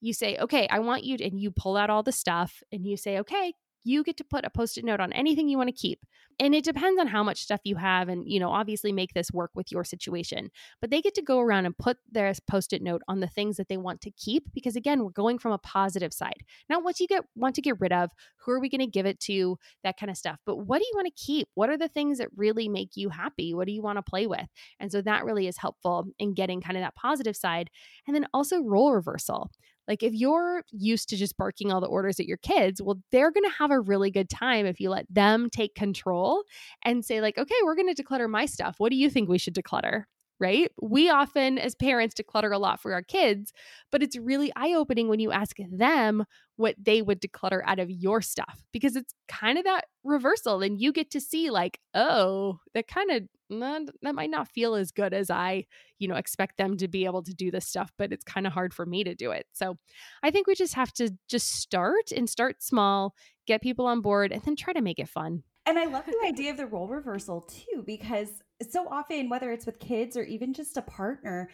[0.00, 2.86] You say, okay, I want you to, and you pull out all the stuff and
[2.86, 3.54] you say, okay,
[3.84, 6.00] you get to put a post it note on anything you want to keep.
[6.40, 9.30] And it depends on how much stuff you have and, you know, obviously make this
[9.30, 10.50] work with your situation.
[10.80, 13.56] But they get to go around and put their post it note on the things
[13.56, 16.42] that they want to keep because again, we're going from a positive side.
[16.68, 19.06] Now, what you get want to get rid of, who are we going to give
[19.06, 20.38] it to, that kind of stuff.
[20.44, 21.48] But what do you want to keep?
[21.54, 23.54] What are the things that really make you happy?
[23.54, 24.46] What do you want to play with?
[24.80, 27.70] And so that really is helpful in getting kind of that positive side.
[28.06, 29.50] And then also role reversal.
[29.88, 33.30] Like if you're used to just barking all the orders at your kids, well, they're
[33.30, 36.44] going to have a really good time if you let them take control
[36.84, 38.76] and say like, "Okay, we're going to declutter my stuff.
[38.78, 40.04] What do you think we should declutter?"
[40.40, 40.70] Right?
[40.80, 43.52] We often, as parents, declutter a lot for our kids,
[43.92, 46.24] but it's really eye opening when you ask them
[46.56, 50.62] what they would declutter out of your stuff because it's kind of that reversal.
[50.62, 54.90] And you get to see, like, oh, that kind of, that might not feel as
[54.90, 55.66] good as I,
[55.98, 58.52] you know, expect them to be able to do this stuff, but it's kind of
[58.52, 59.46] hard for me to do it.
[59.52, 59.76] So
[60.22, 63.14] I think we just have to just start and start small,
[63.46, 65.44] get people on board, and then try to make it fun.
[65.66, 68.28] And I love the idea of the role reversal too, because
[68.70, 71.48] so often, whether it's with kids or even just a partner,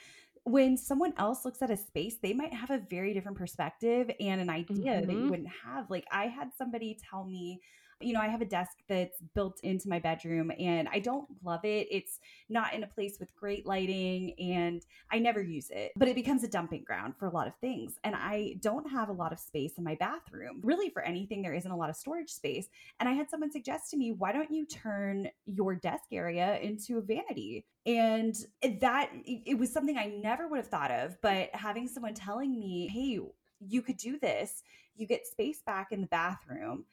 [0.45, 4.41] when someone else looks at a space, they might have a very different perspective and
[4.41, 5.07] an idea mm-hmm.
[5.07, 5.31] that you mm-hmm.
[5.31, 5.91] wouldn't have.
[5.91, 7.61] Like, I had somebody tell me
[8.01, 11.65] you know, I have a desk that's built into my bedroom and I don't love
[11.65, 11.87] it.
[11.91, 16.15] It's not in a place with great lighting and I never use it, but it
[16.15, 17.99] becomes a dumping ground for a lot of things.
[18.05, 20.61] And I don't have a lot of space in my bathroom.
[20.63, 22.69] Really, for anything, there isn't a lot of storage space.
[22.99, 26.99] And I had someone suggest to me, why don't you turn your desk area into
[26.99, 27.67] a vanity?
[27.87, 28.37] And
[28.81, 32.89] that it was something I never would have thought of, but having someone telling me,
[32.89, 33.21] hey,
[33.67, 34.63] you could do this,
[34.97, 36.85] you get space back in the bathroom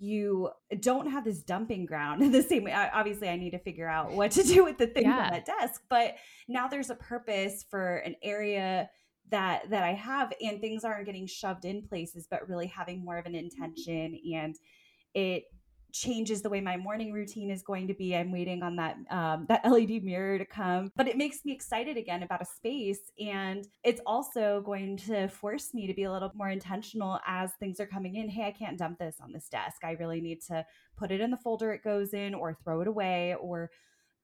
[0.00, 0.48] you
[0.80, 2.72] don't have this dumping ground in the same way.
[2.72, 5.24] Obviously, I need to figure out what to do with the things yeah.
[5.26, 6.16] on that desk, but
[6.48, 8.88] now there's a purpose for an area
[9.30, 13.16] that that I have and things aren't getting shoved in places but really having more
[13.16, 13.44] of an mm-hmm.
[13.44, 14.56] intention and
[15.14, 15.44] it
[15.92, 18.14] changes the way my morning routine is going to be.
[18.16, 21.96] I'm waiting on that um, that LED mirror to come, but it makes me excited
[21.96, 26.30] again about a space, and it's also going to force me to be a little
[26.34, 28.28] more intentional as things are coming in.
[28.28, 29.84] Hey, I can't dump this on this desk.
[29.84, 30.64] I really need to
[30.96, 33.70] put it in the folder it goes in, or throw it away, or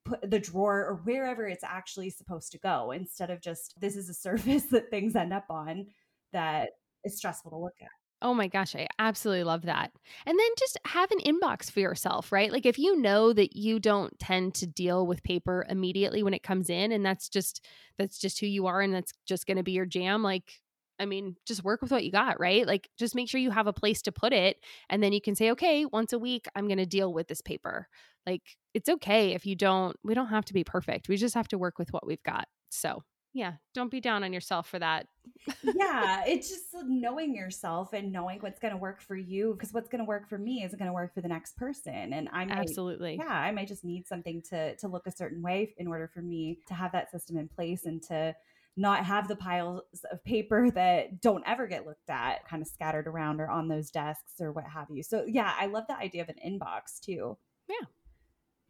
[0.06, 4.08] put the drawer or wherever it's actually supposed to go instead of just this is
[4.08, 5.86] a surface that things end up on
[6.32, 6.70] that
[7.04, 7.88] is stressful to look at.
[8.26, 9.92] Oh my gosh, I absolutely love that.
[10.26, 12.50] And then just have an inbox for yourself, right?
[12.50, 16.42] Like if you know that you don't tend to deal with paper immediately when it
[16.42, 17.64] comes in and that's just
[17.98, 20.54] that's just who you are and that's just going to be your jam, like
[20.98, 22.66] I mean, just work with what you got, right?
[22.66, 24.58] Like just make sure you have a place to put it
[24.90, 27.40] and then you can say, "Okay, once a week I'm going to deal with this
[27.42, 27.86] paper."
[28.26, 28.42] Like
[28.74, 31.08] it's okay if you don't we don't have to be perfect.
[31.08, 32.48] We just have to work with what we've got.
[32.70, 33.04] So,
[33.36, 35.06] yeah don't be down on yourself for that.
[35.62, 39.72] Yeah it's just uh, knowing yourself and knowing what's going to work for you because
[39.72, 42.28] what's going to work for me isn't going to work for the next person and
[42.32, 43.16] i might, absolutely.
[43.20, 46.22] yeah i might just need something to to look a certain way in order for
[46.22, 48.34] me to have that system in place and to
[48.78, 53.06] not have the piles of paper that don't ever get looked at kind of scattered
[53.06, 55.02] around or on those desks or what have you.
[55.02, 57.36] So yeah i love the idea of an inbox too.
[57.68, 57.86] Yeah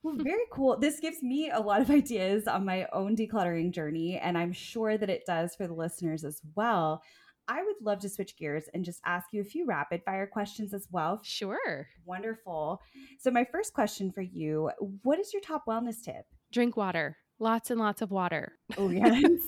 [0.03, 0.79] well, very cool.
[0.79, 4.97] This gives me a lot of ideas on my own decluttering journey, and I'm sure
[4.97, 7.03] that it does for the listeners as well.
[7.49, 10.75] I would love to switch gears and just ask you a few rapid fire questions
[10.75, 11.21] as well.
[11.23, 11.87] Sure.
[12.05, 12.81] Wonderful.
[13.21, 14.71] So, my first question for you
[15.03, 16.25] What is your top wellness tip?
[16.53, 18.53] Drink water, lots and lots of water.
[18.77, 19.41] Oh, yes.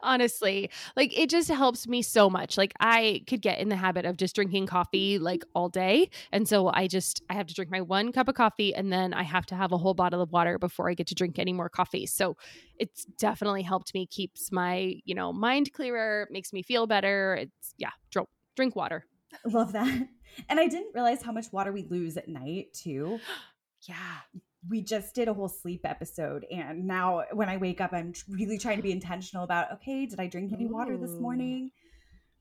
[0.02, 2.56] Honestly, like it just helps me so much.
[2.56, 6.10] Like I could get in the habit of just drinking coffee like all day.
[6.32, 9.14] And so I just I have to drink my one cup of coffee and then
[9.14, 11.52] I have to have a whole bottle of water before I get to drink any
[11.52, 12.06] more coffee.
[12.06, 12.36] So
[12.78, 17.36] it's definitely helped me keeps my, you know, mind clearer, makes me feel better.
[17.40, 19.06] It's yeah, drink drink water.
[19.44, 20.08] Love that.
[20.48, 23.18] And I didn't realize how much water we lose at night too.
[23.88, 28.12] yeah we just did a whole sleep episode and now when i wake up i'm
[28.28, 30.72] really trying to be intentional about okay did i drink any Ooh.
[30.72, 31.70] water this morning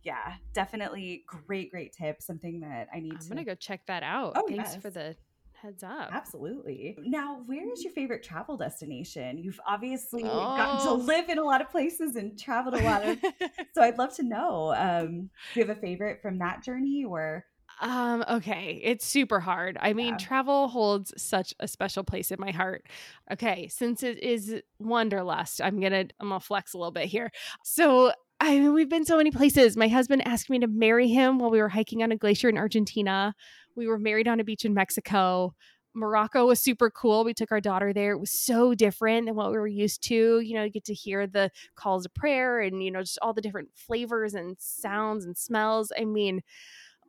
[0.04, 3.30] yeah definitely great great tip something that i need i'm to...
[3.30, 4.82] gonna go check that out oh, thanks yes.
[4.82, 5.16] for the
[5.62, 10.28] heads up absolutely now where is your favorite travel destination you've obviously oh.
[10.28, 10.96] gotten to oh.
[10.96, 13.18] live in a lot of places and traveled a lot of
[13.74, 17.46] so i'd love to know um do you have a favorite from that journey or
[17.82, 19.78] um, okay, it's super hard.
[19.80, 20.18] I mean, yeah.
[20.18, 22.86] travel holds such a special place in my heart.
[23.32, 27.32] Okay, since it is wanderlust, I'm gonna I'm gonna flex a little bit here.
[27.64, 28.12] So
[28.42, 29.76] I mean, we've been so many places.
[29.78, 32.58] My husband asked me to marry him while we were hiking on a glacier in
[32.58, 33.34] Argentina.
[33.76, 35.56] We were married on a beach in Mexico.
[35.94, 37.24] Morocco was super cool.
[37.24, 38.12] We took our daughter there.
[38.12, 40.40] It was so different than what we were used to.
[40.40, 43.34] You know, you get to hear the calls of prayer and, you know, just all
[43.34, 45.92] the different flavors and sounds and smells.
[45.98, 46.42] I mean,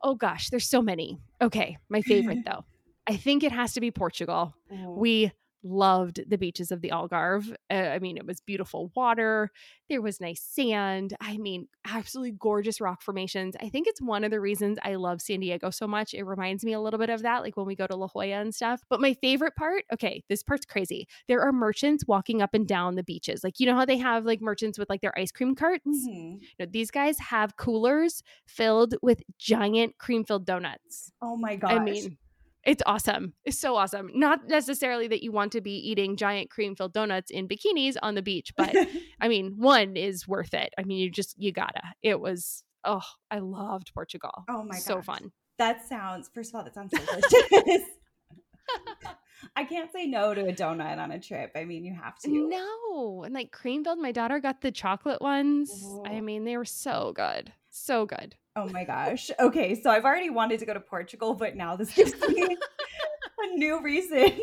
[0.03, 1.19] Oh gosh, there's so many.
[1.41, 2.65] Okay, my favorite though.
[3.07, 4.53] I think it has to be Portugal.
[4.71, 4.95] Oh.
[4.95, 5.31] We
[5.63, 7.55] loved the beaches of the Algarve.
[7.69, 9.49] Uh, I mean, it was beautiful water.
[9.89, 11.15] There was nice sand.
[11.19, 13.55] I mean, absolutely gorgeous rock formations.
[13.61, 16.13] I think it's one of the reasons I love San Diego so much.
[16.13, 18.27] It reminds me a little bit of that, like when we go to La Jolla
[18.27, 18.81] and stuff.
[18.89, 21.07] But my favorite part, okay, this part's crazy.
[21.27, 23.43] There are merchants walking up and down the beaches.
[23.43, 25.85] Like, you know how they have like merchants with like their ice cream carts?
[25.85, 26.37] Mm-hmm.
[26.41, 31.11] You know, these guys have coolers filled with giant cream filled donuts.
[31.21, 31.71] Oh my gosh.
[31.71, 32.17] I mean,
[32.63, 33.33] it's awesome.
[33.43, 34.11] It's so awesome.
[34.13, 38.15] Not necessarily that you want to be eating giant cream filled donuts in bikinis on
[38.15, 38.75] the beach, but
[39.21, 40.73] I mean, one is worth it.
[40.77, 41.81] I mean, you just, you gotta.
[42.03, 44.45] It was, oh, I loved Portugal.
[44.49, 44.81] Oh my god.
[44.81, 45.31] So fun.
[45.57, 46.91] That sounds, first of all, that sounds
[47.51, 47.87] delicious.
[49.55, 51.51] I can't say no to a donut on a trip.
[51.55, 52.29] I mean, you have to.
[52.29, 53.23] No.
[53.23, 55.71] And like cream filled, my daughter got the chocolate ones.
[55.83, 56.03] Ooh.
[56.05, 57.51] I mean, they were so good.
[57.71, 58.35] So good.
[58.55, 59.31] Oh my gosh.
[59.39, 62.43] Okay, so I've already wanted to go to Portugal, but now this gives me
[63.43, 64.39] a new reason.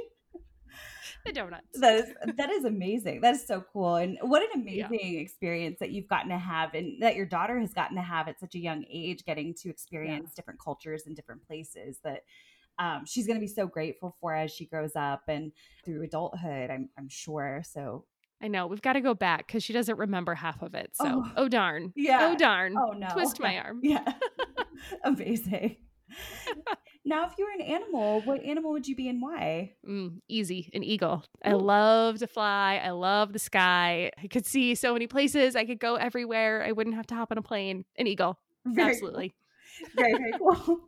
[1.27, 1.67] The donuts.
[1.81, 3.21] That is that is amazing.
[3.21, 3.97] That is so cool.
[3.97, 5.21] And what an amazing yeah.
[5.21, 8.41] experience that you've gotten to have and that your daughter has gotten to have at
[8.41, 10.37] such a young age, getting to experience yeah.
[10.37, 12.23] different cultures and different places that
[12.79, 15.53] um, she's going to be so grateful for as she grows up and
[15.85, 17.63] through adulthood, I'm, I'm sure.
[17.69, 18.05] So
[18.43, 20.91] I know we've got to go back because she doesn't remember half of it.
[20.95, 21.93] So, oh, oh darn.
[21.97, 22.31] Yeah.
[22.31, 22.75] Oh darn.
[22.77, 23.09] Oh no.
[23.09, 23.81] Twist my arm.
[23.83, 24.05] Yeah.
[25.05, 25.77] Amazing.
[27.05, 29.75] now, if you were an animal, what animal would you be and why?
[29.87, 31.25] Mm, easy, an eagle.
[31.47, 31.51] Ooh.
[31.51, 32.81] I love to fly.
[32.83, 34.11] I love the sky.
[34.23, 35.57] I could see so many places.
[35.57, 36.65] I could go everywhere.
[36.67, 37.85] I wouldn't have to hop on a plane.
[37.97, 38.39] An eagle.
[38.65, 39.35] Very Absolutely.
[39.81, 40.05] Cool.
[40.05, 40.81] Very, very cool.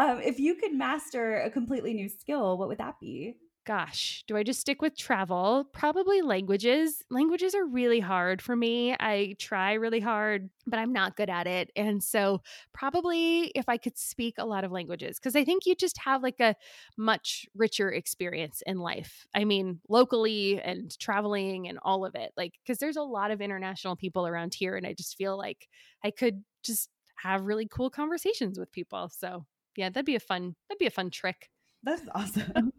[0.00, 3.36] um, if you could master a completely new skill, what would that be?
[3.68, 5.68] Gosh, do I just stick with travel?
[5.74, 7.02] Probably languages.
[7.10, 8.96] Languages are really hard for me.
[8.98, 11.70] I try really hard, but I'm not good at it.
[11.76, 12.40] And so,
[12.72, 16.22] probably if I could speak a lot of languages, because I think you just have
[16.22, 16.56] like a
[16.96, 19.26] much richer experience in life.
[19.34, 22.32] I mean, locally and traveling and all of it.
[22.38, 24.76] Like, because there's a lot of international people around here.
[24.76, 25.68] And I just feel like
[26.02, 29.10] I could just have really cool conversations with people.
[29.14, 29.44] So,
[29.76, 31.50] yeah, that'd be a fun, that'd be a fun trick.
[31.82, 32.72] That's awesome.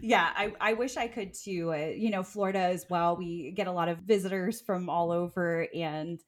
[0.00, 1.72] Yeah, I, I wish I could too.
[1.72, 3.16] Uh, you know, Florida as well.
[3.16, 5.66] We get a lot of visitors from all over.
[5.74, 6.20] And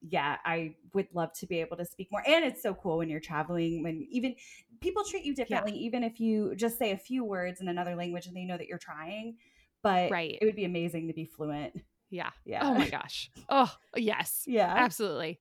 [0.00, 2.22] yeah, I would love to be able to speak more.
[2.26, 4.34] And it's so cool when you're traveling, when even
[4.80, 5.86] people treat you differently, yeah.
[5.86, 8.66] even if you just say a few words in another language and they know that
[8.66, 9.36] you're trying.
[9.82, 10.36] But right.
[10.40, 11.74] it would be amazing to be fluent.
[12.10, 12.30] Yeah.
[12.44, 12.60] Yeah.
[12.64, 13.30] Oh my gosh.
[13.48, 14.44] Oh, yes.
[14.46, 14.72] Yeah.
[14.76, 15.40] Absolutely.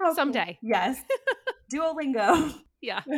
[0.00, 0.58] Oh, someday.
[0.60, 0.70] Cool.
[0.70, 1.02] Yes.
[1.72, 2.54] Duolingo.
[2.80, 3.02] Yeah.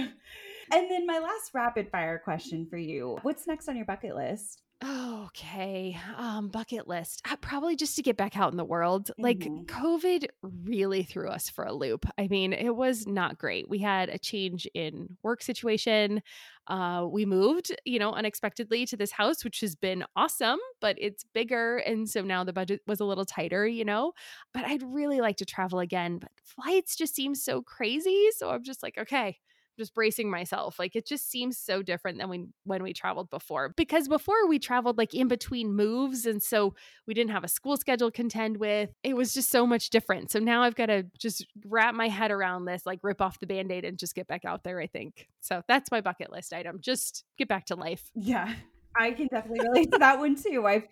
[0.73, 3.19] And then my last rapid fire question for you.
[3.23, 4.63] What's next on your bucket list?
[4.85, 5.97] Okay.
[6.19, 7.23] Um, bucket list.
[7.29, 9.11] Uh, probably just to get back out in the world.
[9.17, 9.63] Like mm-hmm.
[9.65, 12.05] COVID really threw us for a loop.
[12.19, 13.71] I mean, it was not great.
[13.71, 16.23] We had a change in work situation.
[16.67, 21.25] Uh, we moved, you know, unexpectedly to this house, which has been awesome, but it's
[21.33, 21.79] bigger.
[21.79, 24.13] And so now the budget was a little tighter, you know.
[24.53, 26.19] But I'd really like to travel again.
[26.19, 28.29] But flights just seem so crazy.
[28.37, 29.39] So I'm just like, okay,
[29.79, 30.79] just bracing myself.
[30.79, 33.73] Like it just seems so different than when when we traveled before.
[33.77, 36.75] Because before we traveled like in between moves and so
[37.07, 38.91] we didn't have a school schedule contend with.
[39.03, 40.31] It was just so much different.
[40.31, 43.47] So now I've got to just wrap my head around this, like rip off the
[43.47, 45.29] band-aid and just get back out there, I think.
[45.41, 46.79] So that's my bucket list item.
[46.81, 48.11] Just get back to life.
[48.15, 48.55] Yeah.
[48.99, 50.67] I can definitely relate to that one too.
[50.67, 50.89] I've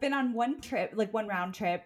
[0.00, 1.84] been on one trip, like one round trip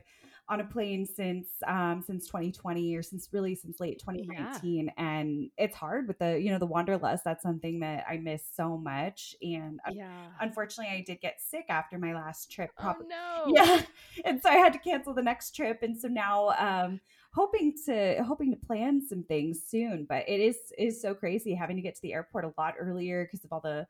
[0.51, 4.92] on a plane since um, since 2020 or since really since late 2019 yeah.
[4.96, 8.76] and it's hard with the you know the wanderlust that's something that i miss so
[8.76, 10.26] much and yeah.
[10.40, 13.82] unfortunately i did get sick after my last trip probably oh, no yeah
[14.24, 17.01] and so i had to cancel the next trip and so now um
[17.32, 21.76] hoping to hoping to plan some things soon but it is is so crazy having
[21.76, 23.86] to get to the airport a lot earlier because of all the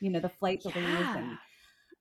[0.00, 1.18] you know the flight delays yeah.
[1.18, 1.38] and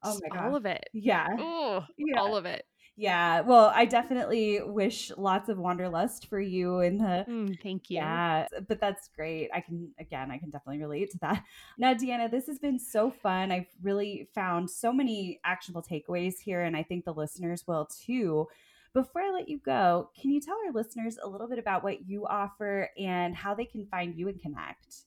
[0.04, 1.28] oh my god all of it yeah.
[1.40, 2.66] Ooh, yeah all of it
[3.00, 3.40] yeah.
[3.42, 7.96] Well, I definitely wish lots of wanderlust for you in the mm, thank you.
[7.96, 9.50] Yeah, but that's great.
[9.54, 11.46] I can again, I can definitely relate to that.
[11.78, 13.54] Now, Deanna, this has been so fun.
[13.54, 18.48] I've really found so many actionable takeaways here, and I think the listeners will too.
[18.94, 22.10] Before I let you go, can you tell our listeners a little bit about what
[22.10, 25.06] you offer and how they can find you and connect?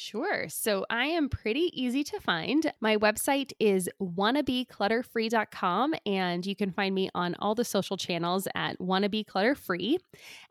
[0.00, 0.48] Sure.
[0.48, 2.72] So I am pretty easy to find.
[2.80, 8.78] My website is wannabeclutterfree.com, and you can find me on all the social channels at
[8.78, 9.96] wannabeclutterfree.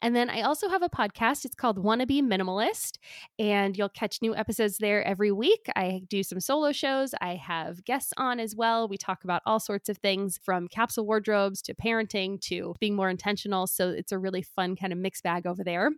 [0.01, 1.45] And then I also have a podcast.
[1.45, 2.97] It's called Wannabe Minimalist,
[3.39, 5.67] and you'll catch new episodes there every week.
[5.77, 7.13] I do some solo shows.
[7.21, 8.89] I have guests on as well.
[8.89, 13.09] We talk about all sorts of things from capsule wardrobes to parenting to being more
[13.09, 13.65] intentional.
[13.65, 15.91] So it's a really fun kind of mixed bag over there.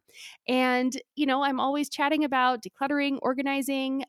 [0.47, 3.38] And, you know, I'm always chatting about decluttering organizing,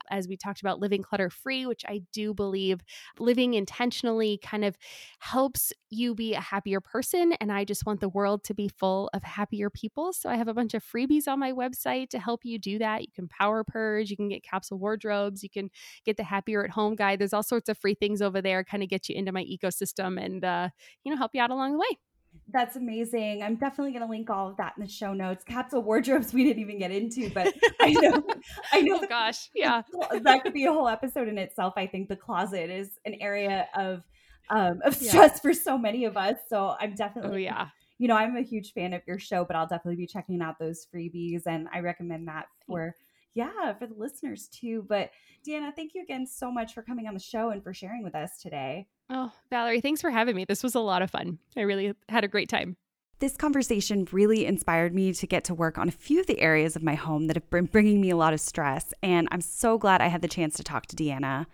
[0.09, 2.81] as we talked about living clutter free, which I do believe
[3.19, 4.77] living intentionally kind of
[5.19, 7.33] helps you be a happier person.
[7.39, 10.13] And I just want the world to be full of happier people.
[10.13, 13.01] So I have a bunch of freebies on my website to help you do that.
[13.01, 15.69] You can power purge, you can get capsule wardrobes, you can
[16.05, 17.19] get the happier at home guide.
[17.19, 20.23] There's all sorts of free things over there, kind of get you into my ecosystem
[20.23, 20.69] and, uh,
[21.03, 22.10] you know, help you out along the way.
[22.53, 23.43] That's amazing.
[23.43, 25.43] I'm definitely going to link all of that in the show notes.
[25.43, 28.23] Capsule wardrobes we didn't even get into, but I know,
[28.71, 28.99] I know.
[29.03, 29.83] oh, gosh, yeah,
[30.21, 31.73] that could be a whole episode in itself.
[31.77, 34.03] I think the closet is an area of
[34.49, 35.39] um, of stress yeah.
[35.39, 36.35] for so many of us.
[36.49, 37.67] So I'm definitely, oh, yeah,
[37.97, 40.59] you know, I'm a huge fan of your show, but I'll definitely be checking out
[40.59, 42.95] those freebies, and I recommend that for
[43.33, 44.85] yeah for the listeners too.
[44.89, 45.11] But
[45.47, 48.15] Deanna, thank you again so much for coming on the show and for sharing with
[48.15, 48.87] us today.
[49.13, 50.45] Oh, Valerie, thanks for having me.
[50.45, 51.37] This was a lot of fun.
[51.57, 52.77] I really had a great time.
[53.19, 56.77] This conversation really inspired me to get to work on a few of the areas
[56.77, 59.77] of my home that have been bringing me a lot of stress, and I'm so
[59.77, 61.45] glad I had the chance to talk to Deanna.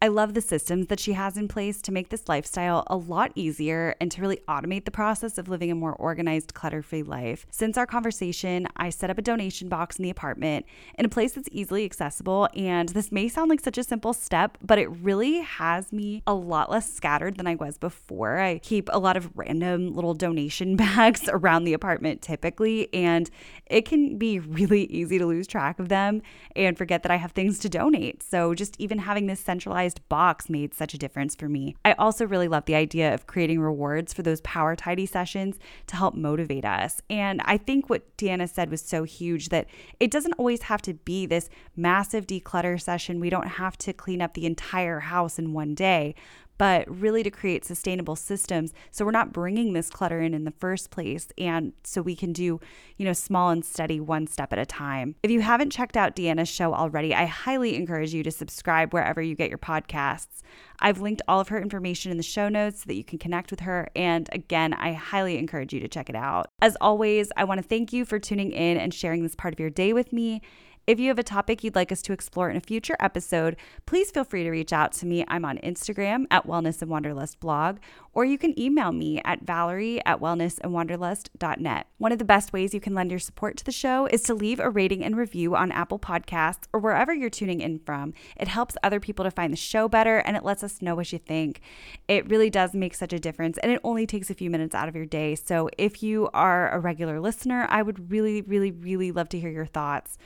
[0.00, 3.32] I love the systems that she has in place to make this lifestyle a lot
[3.34, 7.46] easier and to really automate the process of living a more organized, clutter free life.
[7.50, 11.32] Since our conversation, I set up a donation box in the apartment in a place
[11.32, 12.48] that's easily accessible.
[12.54, 16.34] And this may sound like such a simple step, but it really has me a
[16.34, 18.38] lot less scattered than I was before.
[18.38, 23.28] I keep a lot of random little donation bags around the apartment typically, and
[23.66, 26.22] it can be really easy to lose track of them
[26.54, 28.22] and forget that I have things to donate.
[28.22, 31.76] So just even having this centralized box made such a difference for me.
[31.84, 35.96] I also really love the idea of creating rewards for those power tidy sessions to
[35.96, 37.00] help motivate us.
[37.08, 39.66] And I think what Deanna said was so huge that
[40.00, 43.20] it doesn't always have to be this massive declutter session.
[43.20, 46.14] We don't have to clean up the entire house in one day,
[46.58, 48.74] but really to create sustainable systems.
[48.90, 52.32] So we're not bringing this clutter in in the first place and so we can
[52.32, 52.60] do
[52.96, 55.14] you know small and steady one step at a time.
[55.22, 59.22] If you haven't checked out deanna's show already i highly encourage you to subscribe wherever
[59.22, 60.42] you get your podcasts.
[60.80, 63.50] I've linked all of her information in the show notes so that you can connect
[63.50, 66.50] with her and again i highly encourage you to check it out.
[66.60, 69.60] As always i want to thank you for tuning in and sharing this part of
[69.60, 70.42] your day with me
[70.88, 74.10] if you have a topic you'd like us to explore in a future episode, please
[74.10, 75.22] feel free to reach out to me.
[75.28, 77.76] I'm on Instagram at Wellness and Wanderlust blog,
[78.14, 81.88] or you can email me at valerie at wellnessandwanderlust.net.
[81.98, 84.34] One of the best ways you can lend your support to the show is to
[84.34, 88.14] leave a rating and review on Apple Podcasts or wherever you're tuning in from.
[88.38, 91.12] It helps other people to find the show better and it lets us know what
[91.12, 91.60] you think.
[92.08, 94.88] It really does make such a difference and it only takes a few minutes out
[94.88, 95.34] of your day.
[95.34, 99.50] So if you are a regular listener, I would really, really, really love to hear
[99.50, 100.16] your thoughts.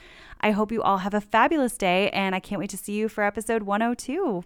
[0.43, 3.07] I hope you all have a fabulous day, and I can't wait to see you
[3.07, 4.43] for episode 102.